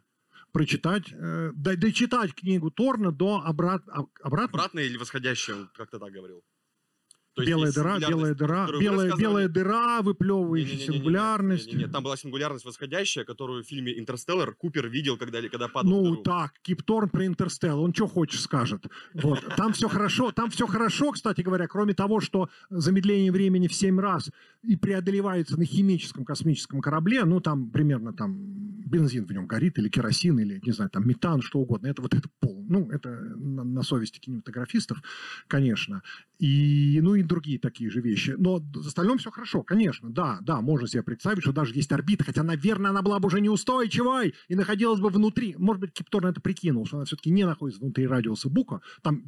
[0.54, 4.60] Прочитать, э, дочитать книгу Торна до обрат, об- обратно.
[4.60, 6.44] Обратная или восходящая, он как-то так говорил.
[7.36, 11.68] То белая есть дыра, белая дыра, белая, белая дыра, выплевывающая сингулярность.
[11.68, 16.04] не-не-не, Там была сингулярность восходящая, которую в фильме «Интерстеллар» Купер видел, когда, когда падал Ну
[16.12, 16.24] дыру.
[16.24, 18.86] так, Кип Торн про Интерстелл, он что хочешь скажет.
[19.14, 19.44] Вот.
[19.58, 24.00] Там все хорошо, там все хорошо, кстати говоря, кроме того, что замедление времени в 7
[24.00, 24.32] раз
[24.64, 29.90] и преодолевается на химическом космическом корабле, ну там примерно там бензин в нем горит, или
[29.90, 31.88] керосин, или, не знаю, там метан, что угодно.
[31.88, 32.66] Это вот это пол.
[32.68, 35.02] Ну, это на, на совести кинематографистов,
[35.48, 36.02] конечно.
[36.40, 38.36] И, ну и другие такие же вещи.
[38.38, 42.24] Но в остальном все хорошо, конечно, да, да, можно себе представить, что даже есть орбита,
[42.24, 45.56] хотя, наверное, она была бы уже неустойчивой и находилась бы внутри.
[45.58, 48.82] Может быть, Кипторн это прикинул, что она все-таки не находится внутри радиуса Бука.
[49.02, 49.24] Там,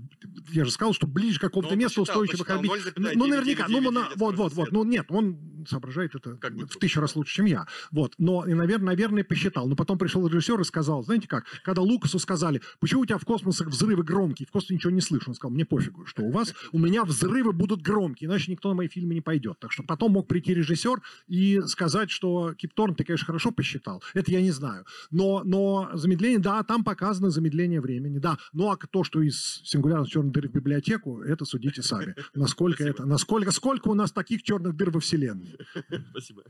[0.52, 2.72] я же сказал, что ближе к какому-то Но он месту посчитал, устойчивых орбит.
[2.72, 7.00] 0,99999 Ну, наверняка, ну, от вот, вот, вот, ну, нет, он соображает это в тысячу
[7.02, 7.68] раз лучше, чем я.
[7.92, 9.47] Вот, но, наверное, наверное, посчитал.
[9.56, 13.26] Но потом пришел режиссер и сказал, знаете как, когда Лукасу сказали, почему у тебя в
[13.26, 15.30] космосах взрывы громкие, в космосе ничего не слышу.
[15.30, 18.76] Он сказал, мне пофигу, что у вас, у меня взрывы будут громкие, иначе никто на
[18.76, 19.60] мои фильмы не пойдет.
[19.60, 24.04] Так что потом мог прийти режиссер и сказать, что Кипторн, ты, конечно, хорошо посчитал.
[24.14, 24.86] Это я не знаю.
[25.12, 28.38] Но, но замедление, да, там показано замедление времени, да.
[28.54, 32.16] Ну, а то, что из сингулярной черной дыры в библиотеку, это судите сами.
[32.34, 32.96] Насколько Спасибо.
[32.96, 35.58] это, насколько, сколько у нас таких черных дыр во Вселенной.
[36.12, 36.44] Спасибо.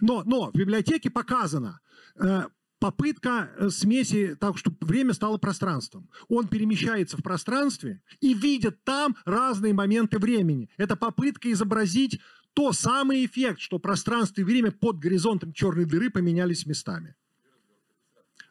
[0.00, 1.80] Но, но в библиотеке показано
[2.16, 2.43] э,
[2.84, 6.10] попытка э, смеси так, чтобы время стало пространством.
[6.28, 10.68] Он перемещается в пространстве и видит там разные моменты времени.
[10.76, 12.20] Это попытка изобразить
[12.52, 17.14] то самый эффект, что пространство и время под горизонтом черной дыры поменялись местами.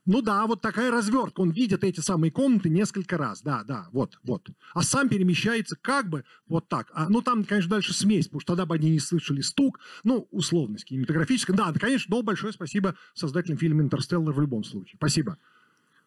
[0.06, 1.40] Ну да, вот такая развертка.
[1.40, 3.42] Он видит эти самые комнаты несколько раз.
[3.42, 4.50] Да, да, вот, вот.
[4.74, 6.92] А сам перемещается как бы вот так.
[6.94, 9.80] А, ну там, конечно, дальше смесь, потому что тогда бы они не слышали стук.
[10.04, 11.56] Ну, условность кинематографическая.
[11.56, 14.98] Да, конечно, но большое спасибо создателям фильма «Интерстеллар» в любом случае.
[14.98, 15.38] Спасибо.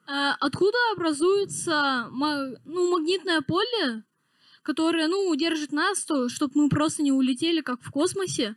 [0.07, 4.05] Э, Откуда образуется ну, магнитное поле,
[4.63, 8.57] которое ну, держит нас, чтобы мы просто не улетели, как в космосе?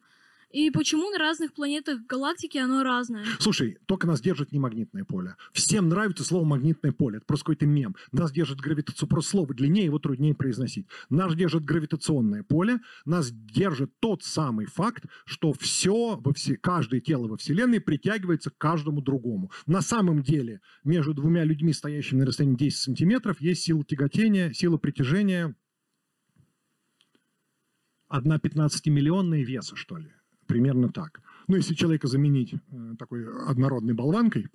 [0.52, 3.24] И почему на разных планетах галактики оно разное?
[3.40, 5.36] Слушай, только нас держит не магнитное поле.
[5.54, 7.18] Всем нравится слово магнитное поле.
[7.18, 7.96] Это просто какой-то мем.
[8.12, 9.10] Нас держит гравитационное...
[9.10, 10.88] Просто слово длиннее, его труднее произносить.
[11.10, 12.80] Нас держит гравитационное поле.
[13.06, 18.58] Нас держит тот самый факт, что все, во все, каждое тело во Вселенной притягивается к
[18.58, 19.52] каждому другому.
[19.68, 24.78] На самом деле между двумя людьми, стоящими на расстоянии 10 сантиметров, есть сила тяготения, сила
[24.78, 25.56] притяжения
[28.08, 30.12] одна 15-миллионная веса, что ли.
[30.50, 31.22] Примерно так.
[31.48, 34.48] Ну, если человека заменить э, такой однородной болванкой,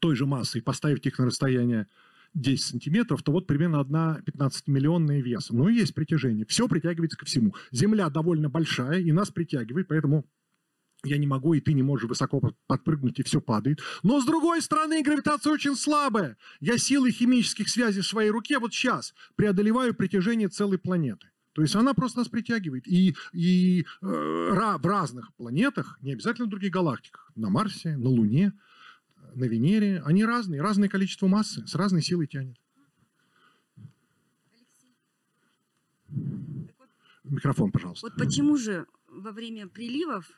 [0.00, 1.86] той же массой, поставить их на расстояние
[2.34, 5.54] 10 сантиметров, то вот примерно одна 15-миллионная веса.
[5.54, 6.44] Ну, и есть притяжение.
[6.46, 7.54] Все притягивается ко всему.
[7.70, 10.26] Земля довольно большая, и нас притягивает, поэтому
[11.04, 13.78] я не могу, и ты не можешь высоко под- подпрыгнуть, и все падает.
[14.02, 16.36] Но с другой стороны, гравитация очень слабая.
[16.58, 21.28] Я силой химических связей в своей руке вот сейчас преодолеваю притяжение целой планеты.
[21.54, 22.86] То есть она просто нас притягивает.
[22.88, 28.52] И, и э, в разных планетах, не обязательно в других галактиках, на Марсе, на Луне,
[29.34, 32.56] на Венере, они разные, разное количество массы, с разной силой тянет.
[37.22, 38.06] Микрофон, пожалуйста.
[38.08, 40.28] Вот почему же во время приливов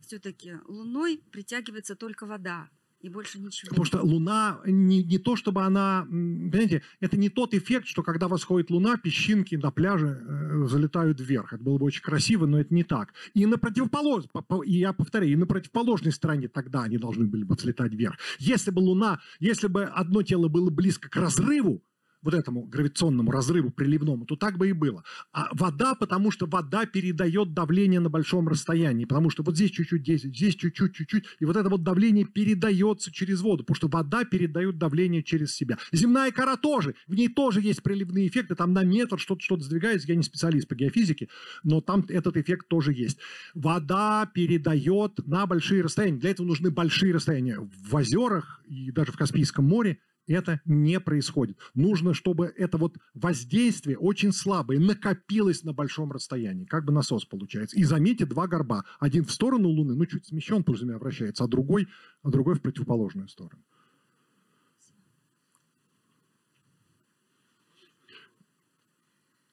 [0.00, 2.70] все-таки Луной притягивается только вода
[3.04, 3.68] и больше ничего?
[3.68, 6.06] Потому что Луна не, не то, чтобы она...
[6.08, 11.52] Понимаете, это не тот эффект, что когда восходит Луна, песчинки на пляже э, залетают вверх.
[11.52, 13.12] Это было бы очень красиво, но это не так.
[13.34, 14.30] И на противоположной...
[14.64, 18.16] Я повторяю, и на противоположной стороне тогда они должны были бы взлетать вверх.
[18.38, 19.20] Если бы Луна...
[19.38, 21.82] Если бы одно тело было близко к разрыву,
[22.24, 25.04] вот этому гравитационному разрыву приливному, то так бы и было.
[25.32, 30.02] А вода, потому что вода передает давление на большом расстоянии, потому что вот здесь чуть-чуть
[30.02, 34.24] 10, здесь чуть-чуть, чуть-чуть, и вот это вот давление передается через воду, потому что вода
[34.24, 35.78] передает давление через себя.
[35.92, 40.08] Земная кора тоже, в ней тоже есть приливные эффекты, там на метр что-то что сдвигается,
[40.08, 41.28] я не специалист по геофизике,
[41.62, 43.18] но там этот эффект тоже есть.
[43.52, 47.58] Вода передает на большие расстояния, для этого нужны большие расстояния.
[47.60, 51.58] В озерах и даже в Каспийском море это не происходит.
[51.74, 57.76] Нужно, чтобы это вот воздействие очень слабое накопилось на большом расстоянии, как бы насос получается.
[57.76, 58.84] И заметьте, два горба.
[58.98, 61.88] Один в сторону Луны, ну чуть смещен, по Земля вращается, а другой,
[62.22, 63.62] а другой в противоположную сторону.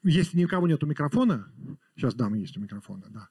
[0.03, 1.51] Если никого нет у микрофона,
[1.95, 3.29] сейчас дам, есть у микрофона, да.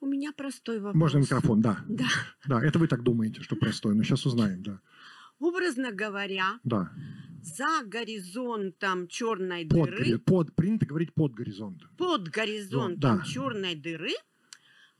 [0.00, 0.98] У меня простой вопрос.
[0.98, 1.78] Можно микрофон, да.
[1.86, 2.06] Да.
[2.46, 4.80] Да, это вы так думаете, что простой, но сейчас узнаем, да.
[5.40, 6.92] Образно говоря, Да.
[7.42, 11.88] за горизонтом черной Под, дыры, под, принято говорить под горизонтом.
[11.96, 13.24] под горизонтом да.
[13.24, 14.12] черной дыры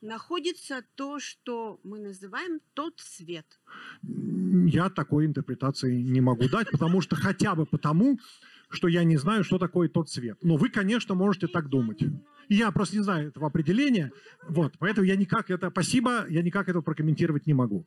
[0.00, 3.60] находится то, что мы называем тот свет.
[4.02, 8.18] Я такой интерпретации не могу дать, потому что хотя бы потому,
[8.70, 10.38] что я не знаю, что такое тот цвет.
[10.42, 12.02] Но вы, конечно, можете так думать.
[12.48, 14.10] Я просто не знаю этого определения,
[14.48, 17.84] вот, поэтому я никак это, спасибо, я никак это прокомментировать не могу.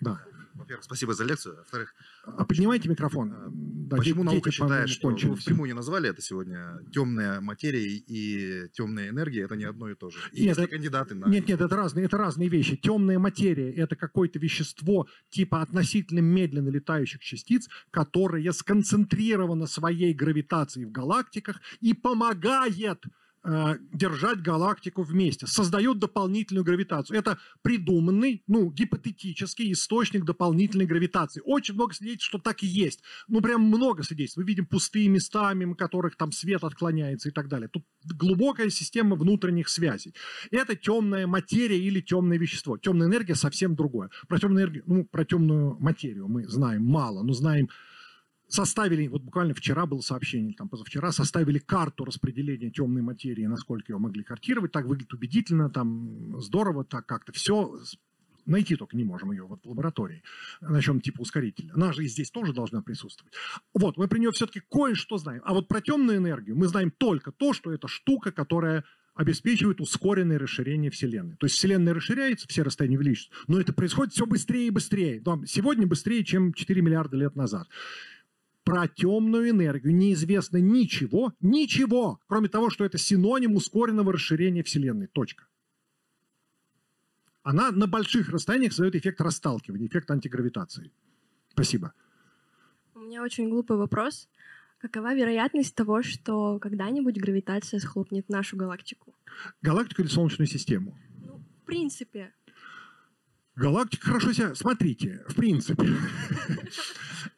[0.00, 0.20] Да.
[0.54, 1.56] Во-первых, спасибо за лекцию.
[1.56, 3.32] Во-вторых, А поднимайте микрофон.
[3.32, 5.42] э, Да, почему де- наука дети, по-моему, считает, что вы кончились.
[5.42, 10.10] впрямую не назвали это сегодня, темная материя и темная энергия, это не одно и то
[10.10, 10.18] же.
[10.32, 11.26] И Нет, это- кандидаты на...
[11.26, 12.76] Нет, нет, это разные, это разные вещи.
[12.76, 20.92] Темная материя– это какое-то вещество типа относительно медленно летающих частиц, которое сконцентрировано своей гравитацией в
[20.92, 23.02] галактиках и помогает
[23.44, 27.18] держать галактику вместе, создает дополнительную гравитацию.
[27.18, 31.42] Это придуманный, ну, гипотетический источник дополнительной гравитации.
[31.44, 33.02] Очень много свидетельств, что так и есть.
[33.26, 34.36] Ну, прям много свидетельств.
[34.38, 37.68] Мы видим пустые места, мимо которых там свет отклоняется и так далее.
[37.68, 40.14] Тут глубокая система внутренних связей.
[40.52, 42.78] Это темная материя или темное вещество.
[42.78, 44.10] Темная энергия совсем другое.
[44.28, 47.68] Про темную энергию, ну, про темную материю мы знаем мало, но знаем
[48.52, 53.98] составили, вот буквально вчера было сообщение, там позавчера, составили карту распределения темной материи, насколько ее
[53.98, 57.78] могли картировать, так выглядит убедительно, там здорово, так как-то все,
[58.44, 60.22] найти только не можем ее вот в лаборатории,
[60.60, 61.72] на чем типа ускорителя.
[61.72, 63.32] Она же и здесь тоже должна присутствовать.
[63.72, 65.40] Вот, мы про нее все-таки кое-что знаем.
[65.46, 68.84] А вот про темную энергию мы знаем только то, что это штука, которая
[69.14, 71.36] обеспечивает ускоренное расширение Вселенной.
[71.36, 75.22] То есть Вселенная расширяется, все расстояния увеличиваются, но это происходит все быстрее и быстрее.
[75.46, 77.68] Сегодня быстрее, чем 4 миллиарда лет назад
[78.64, 85.08] про темную энергию неизвестно ничего, ничего, кроме того, что это синоним ускоренного расширения Вселенной.
[85.08, 85.46] Точка.
[87.42, 90.92] Она на больших расстояниях создает эффект расталкивания, эффект антигравитации.
[91.50, 91.92] Спасибо.
[92.94, 94.28] У меня очень глупый вопрос.
[94.78, 99.14] Какова вероятность того, что когда-нибудь гравитация схлопнет нашу галактику?
[99.60, 100.98] Галактику или Солнечную систему?
[101.24, 102.32] Ну, в принципе.
[103.54, 104.54] Галактика хорошо себя...
[104.54, 105.88] Смотрите, в принципе.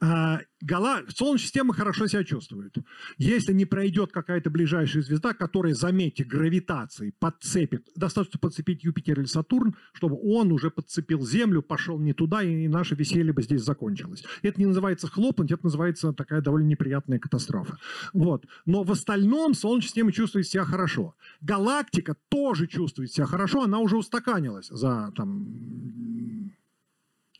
[0.65, 1.03] Гала...
[1.09, 2.75] Солнечная система хорошо себя чувствует.
[3.19, 9.77] Если не пройдет какая-то ближайшая звезда, которая, заметьте, гравитацией подцепит, достаточно подцепить Юпитер или Сатурн,
[9.93, 14.25] чтобы он уже подцепил Землю, пошел не туда, и наше веселье бы здесь закончилось.
[14.41, 17.79] Это не называется хлопнуть, это называется такая довольно неприятная катастрофа.
[18.15, 18.47] Вот.
[18.65, 21.15] Но в остальном Солнечная система чувствует себя хорошо.
[21.43, 25.47] Галактика тоже чувствует себя хорошо, она уже устаканилась за там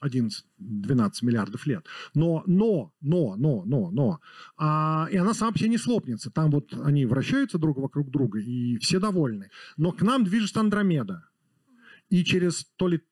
[0.05, 1.87] 11-12 миллиардов лет.
[2.15, 4.21] Но, но, но, но, но, но.
[4.57, 6.31] А, и она сама себе не слопнется.
[6.31, 9.51] Там вот они вращаются друг вокруг друга, и все довольны.
[9.77, 11.27] Но к нам движется Андромеда.
[12.11, 13.03] И через то ли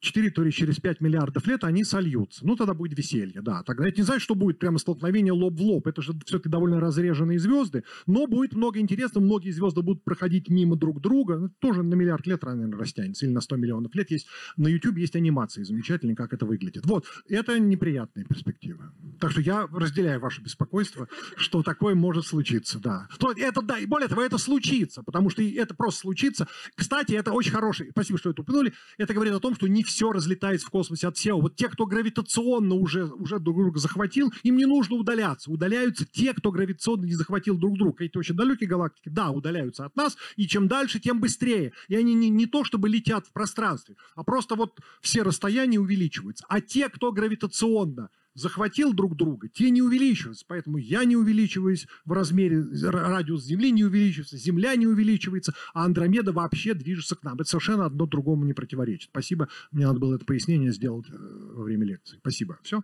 [0.00, 2.46] 4, то есть через 5 миллиардов лет они сольются.
[2.46, 3.62] Ну, тогда будет веселье, да.
[3.62, 5.86] Тогда это не знаю, что будет прямо столкновение лоб в лоб.
[5.86, 9.24] Это же все-таки довольно разреженные звезды, но будет много интересного.
[9.24, 11.38] Многие звезды будут проходить мимо друг друга.
[11.38, 14.10] Ну, тоже на миллиард лет, наверное, растянется, или на 100 миллионов лет.
[14.10, 16.86] Есть, на YouTube есть анимации замечательные, как это выглядит.
[16.86, 18.90] Вот, это неприятные перспективы.
[19.20, 23.06] Так что я разделяю ваше беспокойство, что такое может случиться, да.
[23.18, 26.48] То это, да, и более того, это случится, потому что это просто случится.
[26.74, 30.12] Кстати, это очень хороший, спасибо, что это упомянули, это говорит о том, что не все
[30.12, 31.40] разлетается в космосе от SEO.
[31.40, 35.50] Вот те, кто гравитационно уже, уже друг друга захватил, им не нужно удаляться.
[35.50, 38.04] Удаляются те, кто гравитационно не захватил друг друга.
[38.04, 41.72] Эти очень далекие галактики, да, удаляются от нас, и чем дальше, тем быстрее.
[41.88, 46.44] И они не, не то, чтобы летят в пространстве, а просто вот все расстояния увеличиваются.
[46.48, 50.44] А те, кто гравитационно захватил друг друга, те не увеличиваются.
[50.46, 56.32] Поэтому я не увеличиваюсь в размере, радиус Земли не увеличивается, Земля не увеличивается, а Андромеда
[56.32, 57.34] вообще движется к нам.
[57.34, 59.10] Это совершенно одно другому не противоречит.
[59.10, 59.48] Спасибо.
[59.70, 62.18] Мне надо было это пояснение сделать э, во время лекции.
[62.18, 62.58] Спасибо.
[62.62, 62.82] Все?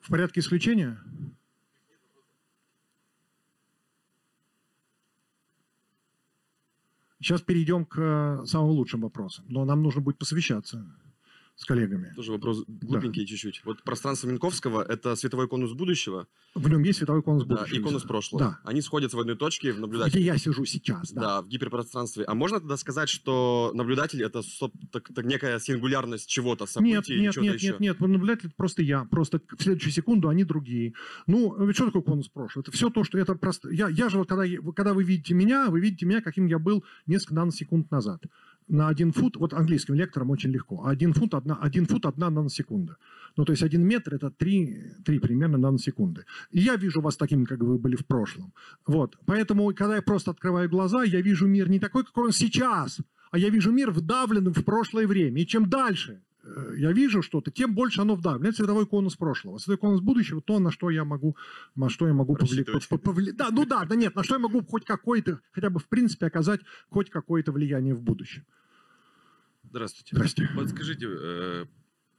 [0.00, 0.98] В порядке исключения?
[7.20, 9.44] Сейчас перейдем к э, самым лучшим вопросам.
[9.48, 10.86] Но нам нужно будет посовещаться
[11.58, 12.12] с коллегами.
[12.14, 13.26] Тоже вопрос глупенький да.
[13.26, 13.62] чуть-чуть.
[13.64, 16.28] Вот пространство Минковского– это световой конус будущего.
[16.54, 17.68] В нем есть световой конус будущего.
[17.68, 18.44] Да, и конус прошлого.
[18.44, 18.60] Да.
[18.62, 20.20] Они сходятся в одной точке в наблюдателе.
[20.20, 21.20] Где я сижу сейчас, да.
[21.20, 22.22] Да, в гиперпространстве.
[22.24, 24.42] А можно тогда сказать, что наблюдатель– это
[24.92, 27.66] так, так, некая сингулярность чего-то, событий нет, или нет, чего-то нет, еще?
[27.66, 29.04] Нет, нет, нет, наблюдатель– это просто я.
[29.06, 30.94] Просто в следующую секунду они другие.
[31.26, 32.62] Ну, что такое конус прошлого?
[32.62, 33.68] Это все то, что это просто...
[33.70, 34.44] Я, я же, вот, когда,
[34.76, 38.22] когда вы видите меня, вы видите меня, каким я был несколько наносекунд назад
[38.68, 42.96] на один фут, вот английским лекторам очень легко, один фут одна, один фут одна наносекунда.
[43.36, 46.24] Ну, то есть один метр это три, три примерно наносекунды.
[46.50, 48.52] И я вижу вас таким, как вы были в прошлом.
[48.86, 49.16] Вот.
[49.26, 53.00] Поэтому, когда я просто открываю глаза, я вижу мир не такой, какой он сейчас,
[53.30, 55.42] а я вижу мир вдавленным в прошлое время.
[55.42, 56.22] И чем дальше
[56.76, 58.48] я вижу что-то, тем больше оно вдавлено.
[58.48, 59.58] Это световой конус прошлого.
[59.58, 61.36] Световой конус будущего, то, на что я могу,
[61.74, 62.88] на что я могу повлиять.
[63.02, 63.32] Повли...
[63.32, 66.26] Да, ну да, да нет, на что я могу хоть какое-то, хотя бы в принципе
[66.26, 68.44] оказать хоть какое-то влияние в будущем.
[69.64, 70.16] Здравствуйте.
[70.16, 70.54] Здравствуйте.
[70.54, 71.66] Подскажите, э,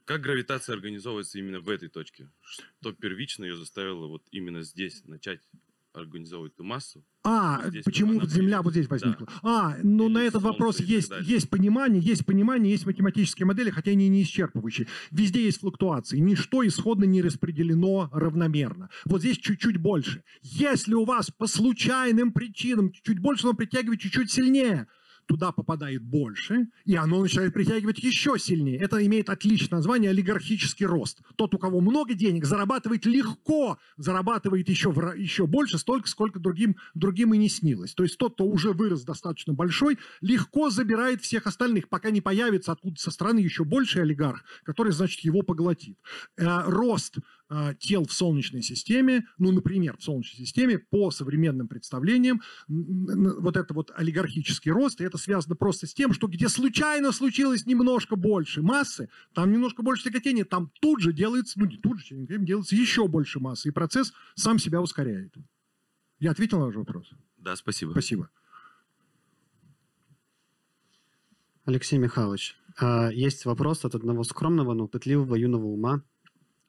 [0.04, 2.30] как гравитация организовывается именно в этой точке?
[2.42, 5.40] Что первично ее заставило вот именно здесь начать
[5.92, 7.04] организовывать эту массу?
[7.22, 9.26] А, здесь почему вот Земля вот здесь возникла?
[9.26, 9.32] Да.
[9.42, 13.90] А, ну Или на этот вопрос есть, есть понимание, есть понимание, есть математические модели, хотя
[13.90, 14.86] они не исчерпывающие.
[15.10, 16.18] Везде есть флуктуации.
[16.18, 18.90] Ничто исходно не распределено равномерно.
[19.04, 20.22] Вот здесь чуть-чуть больше.
[20.42, 24.86] Если у вас по случайным причинам чуть-чуть больше, оно притягивает чуть-чуть сильнее–
[25.30, 28.80] туда попадает больше, и оно начинает притягивать еще сильнее.
[28.80, 31.20] Это имеет отличное название олигархический рост.
[31.36, 37.32] Тот, у кого много денег, зарабатывает легко, зарабатывает еще, еще больше, столько, сколько другим, другим
[37.32, 37.94] и не снилось.
[37.94, 42.72] То есть тот, кто уже вырос достаточно большой, легко забирает всех остальных, пока не появится
[42.72, 45.96] откуда со стороны еще больший олигарх, который, значит, его поглотит.
[46.38, 47.18] Э, рост
[47.52, 53.74] а, тел в Солнечной системе, ну, например, в Солнечной системе, по современным представлениям, вот это
[53.74, 58.62] вот олигархический рост, и это связано просто с тем, что где случайно случилось немножко больше
[58.62, 63.08] массы, там немножко больше тяготения, там тут же делается, ну, не тут же, делается еще
[63.08, 65.34] больше массы, и процесс сам себя ускоряет.
[66.20, 67.10] Я ответил на ваш вопрос?
[67.36, 67.90] Да, спасибо.
[67.90, 68.30] Спасибо.
[71.64, 76.04] Алексей Михайлович, а, есть вопрос от одного скромного, но пытливого юного ума,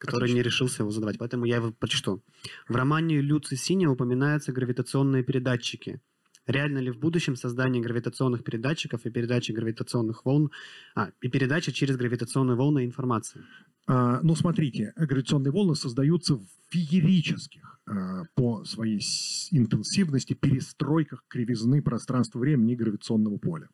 [0.01, 0.37] который Отлично.
[0.37, 2.23] не решился его задавать, поэтому я его прочту.
[2.67, 6.01] В романе Люци Синя упоминаются гравитационные передатчики.
[6.47, 10.49] Реально ли в будущем создание гравитационных передатчиков и передачи гравитационных волн,
[10.95, 13.43] а, и передача через гравитационные волны информации?
[13.85, 19.01] А, ну, смотрите, гравитационные волны создаются в феерических а, по своей
[19.51, 23.69] интенсивности перестройках кривизны пространства-времени и гравитационного поля.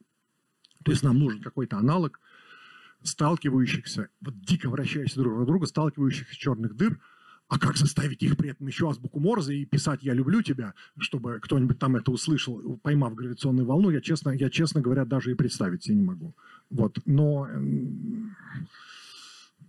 [0.84, 2.20] То есть нам нужен какой-то аналог
[3.04, 7.00] сталкивающихся, вот дико вращающихся друг от друга, сталкивающихся черных дыр,
[7.48, 11.40] а как заставить их при этом еще азбуку Морзе и писать «я люблю тебя», чтобы
[11.40, 15.84] кто-нибудь там это услышал, поймав гравитационную волну, я, честно, я, честно говоря, даже и представить
[15.84, 16.36] себе не могу.
[16.70, 17.00] Вот.
[17.06, 17.48] Но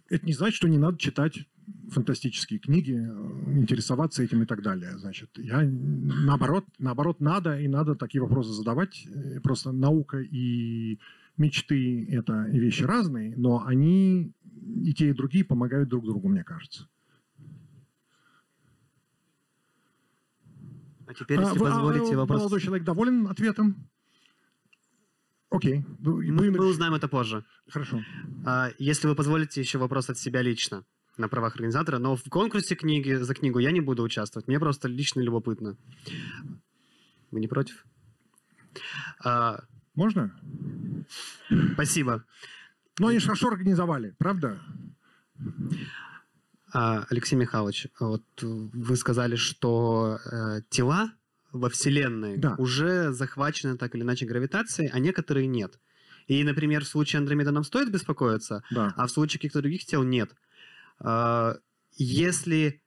[0.09, 1.47] это не значит, что не надо читать
[1.91, 4.99] фантастические книги, интересоваться этим и так далее.
[4.99, 9.07] Значит, я наоборот, наоборот надо и надо такие вопросы задавать.
[9.43, 10.99] Просто наука и
[11.39, 14.33] мечты– это вещи разные, но они
[14.85, 16.89] и те, и другие помогают друг другу, мне кажется.
[21.07, 22.41] А теперь, если а, позволите, а, вопрос...
[22.41, 23.89] Молодой человек доволен ответом?
[25.51, 25.85] Окей.
[26.01, 27.45] Мы, мы узнаем это позже.
[27.69, 28.03] Хорошо.
[28.45, 30.85] А, если вы позволите, еще вопрос от себя лично
[31.17, 34.47] на правах организатора, но в конкурсе книги за книгу я не буду участвовать.
[34.49, 35.79] Мне просто лично любопытно.
[37.31, 37.87] Вы не против?
[39.25, 40.39] А, Можно?
[41.75, 42.25] Спасибо.
[42.99, 44.61] Ну, они же хорошо организовали, правда?
[46.73, 51.13] А, Алексей Михайлович, вот вы сказали, что э, тела
[51.53, 52.57] во Вселенной Да.
[52.59, 55.79] уже захвачены так или иначе гравитацией, а некоторые нет.
[56.27, 58.93] И, например, в случае Андромеда нам стоит беспокоиться, Да.
[58.97, 60.35] а в случае каких-то других тел нет.
[61.01, 61.57] А,
[62.01, 62.83] Если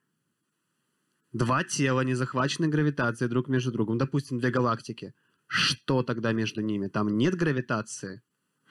[1.34, 5.14] два тела не захвачены гравитацией друг между другом, допустим, две галактики,
[5.52, 6.88] что тогда между ними?
[6.88, 8.22] Там нет гравитации?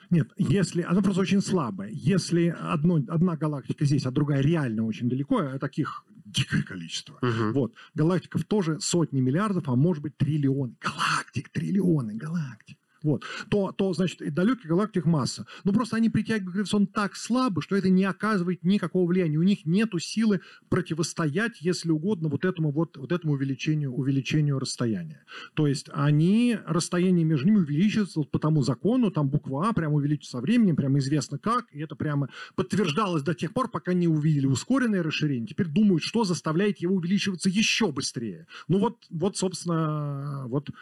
[0.09, 1.89] Нет, если она просто очень слабая.
[1.91, 7.19] Если одно, одна галактика здесь, а другая реально очень далеко, а таких дикое количество.
[7.21, 7.53] Мгм.
[7.53, 7.75] Вот.
[7.93, 10.75] Галактиков тоже сотни миллиардов, а может быть триллионы.
[10.81, 12.79] Галактик, триллионы галактик.
[13.03, 13.23] Вот.
[13.49, 15.45] То, то, значит, и далеких галактик масса.
[15.63, 19.37] Но просто они притягивают гравитационно так слабо, что это не оказывает никакого влияния.
[19.37, 25.23] У них нет силы противостоять, если угодно, вот этому, вот, вот этому увеличению, увеличению расстояния.
[25.53, 30.31] То есть они, расстояние между ними увеличивается по тому закону, там буква А прямо увеличится
[30.31, 34.45] со временем, прямо известно как, и это прямо подтверждалось до тех пор, пока не увидели
[34.45, 35.47] ускоренное расширение.
[35.47, 38.47] Теперь думают, что заставляет его увеличиваться еще быстрее.
[38.67, 40.73] Ну вот, вот собственно, вот, э,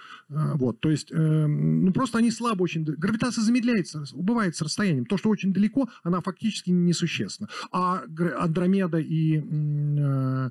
[0.55, 0.79] вот.
[0.79, 2.83] То есть, э, ну просто они слабо очень...
[2.83, 5.05] Гравитация замедляется, убывает с расстоянием.
[5.05, 7.49] То, что очень далеко, она фактически несущественна.
[7.71, 8.03] А
[8.37, 10.49] Андромеда и э,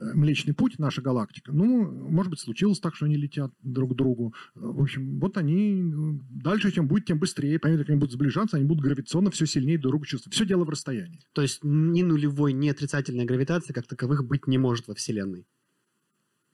[0.00, 4.34] Млечный Путь, наша галактика, ну, может быть, случилось так, что они летят друг к другу.
[4.54, 7.58] В общем, вот они э, дальше, чем будет, тем быстрее.
[7.58, 10.34] По мере, как они будут сближаться, они будут гравитационно все сильнее друг друга чувствовать.
[10.34, 11.20] Все дело в расстоянии.
[11.32, 15.46] То есть ни нулевой, ни отрицательной гравитации как таковых быть не может во Вселенной.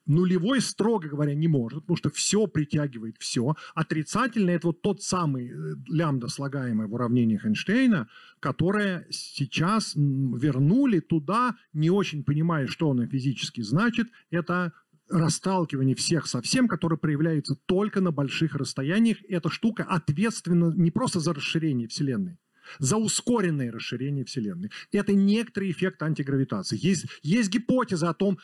[0.07, 3.57] Нулевой, строго говоря, не может, потому что все притягивает все.
[3.75, 8.09] Отрицательный– это вот тот самый э, лямбда, слагаемый в уравнениях Эйнштейна,
[8.41, 14.09] которое сейчас вернули туда, не очень понимая, что оно физически значит.
[14.31, 14.73] Это
[15.09, 19.19] расталкивание всех со всем, которое проявляется только на больших расстояниях.
[19.29, 22.39] Эта штука ответственна не просто за расширение Вселенной,
[22.79, 24.71] за ускоренное расширение Вселенной.
[24.93, 26.79] Это некоторый эффект антигравитации.
[26.81, 28.39] Есть, есть гипотеза о том,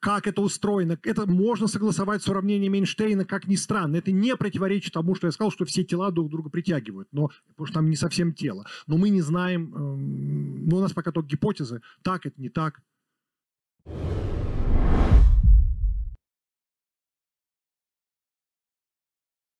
[0.00, 0.98] как это устроено.
[1.02, 3.96] Это можно согласовать с уравнением Эйнштейна, как ни странно.
[3.96, 7.08] Это не противоречит тому, что я сказал, что все тела друг друга притягивают.
[7.12, 8.66] Но, потому что там не совсем тело.
[8.86, 12.80] Но мы не знаем, эм, ну, у нас пока только гипотезы, так это не так.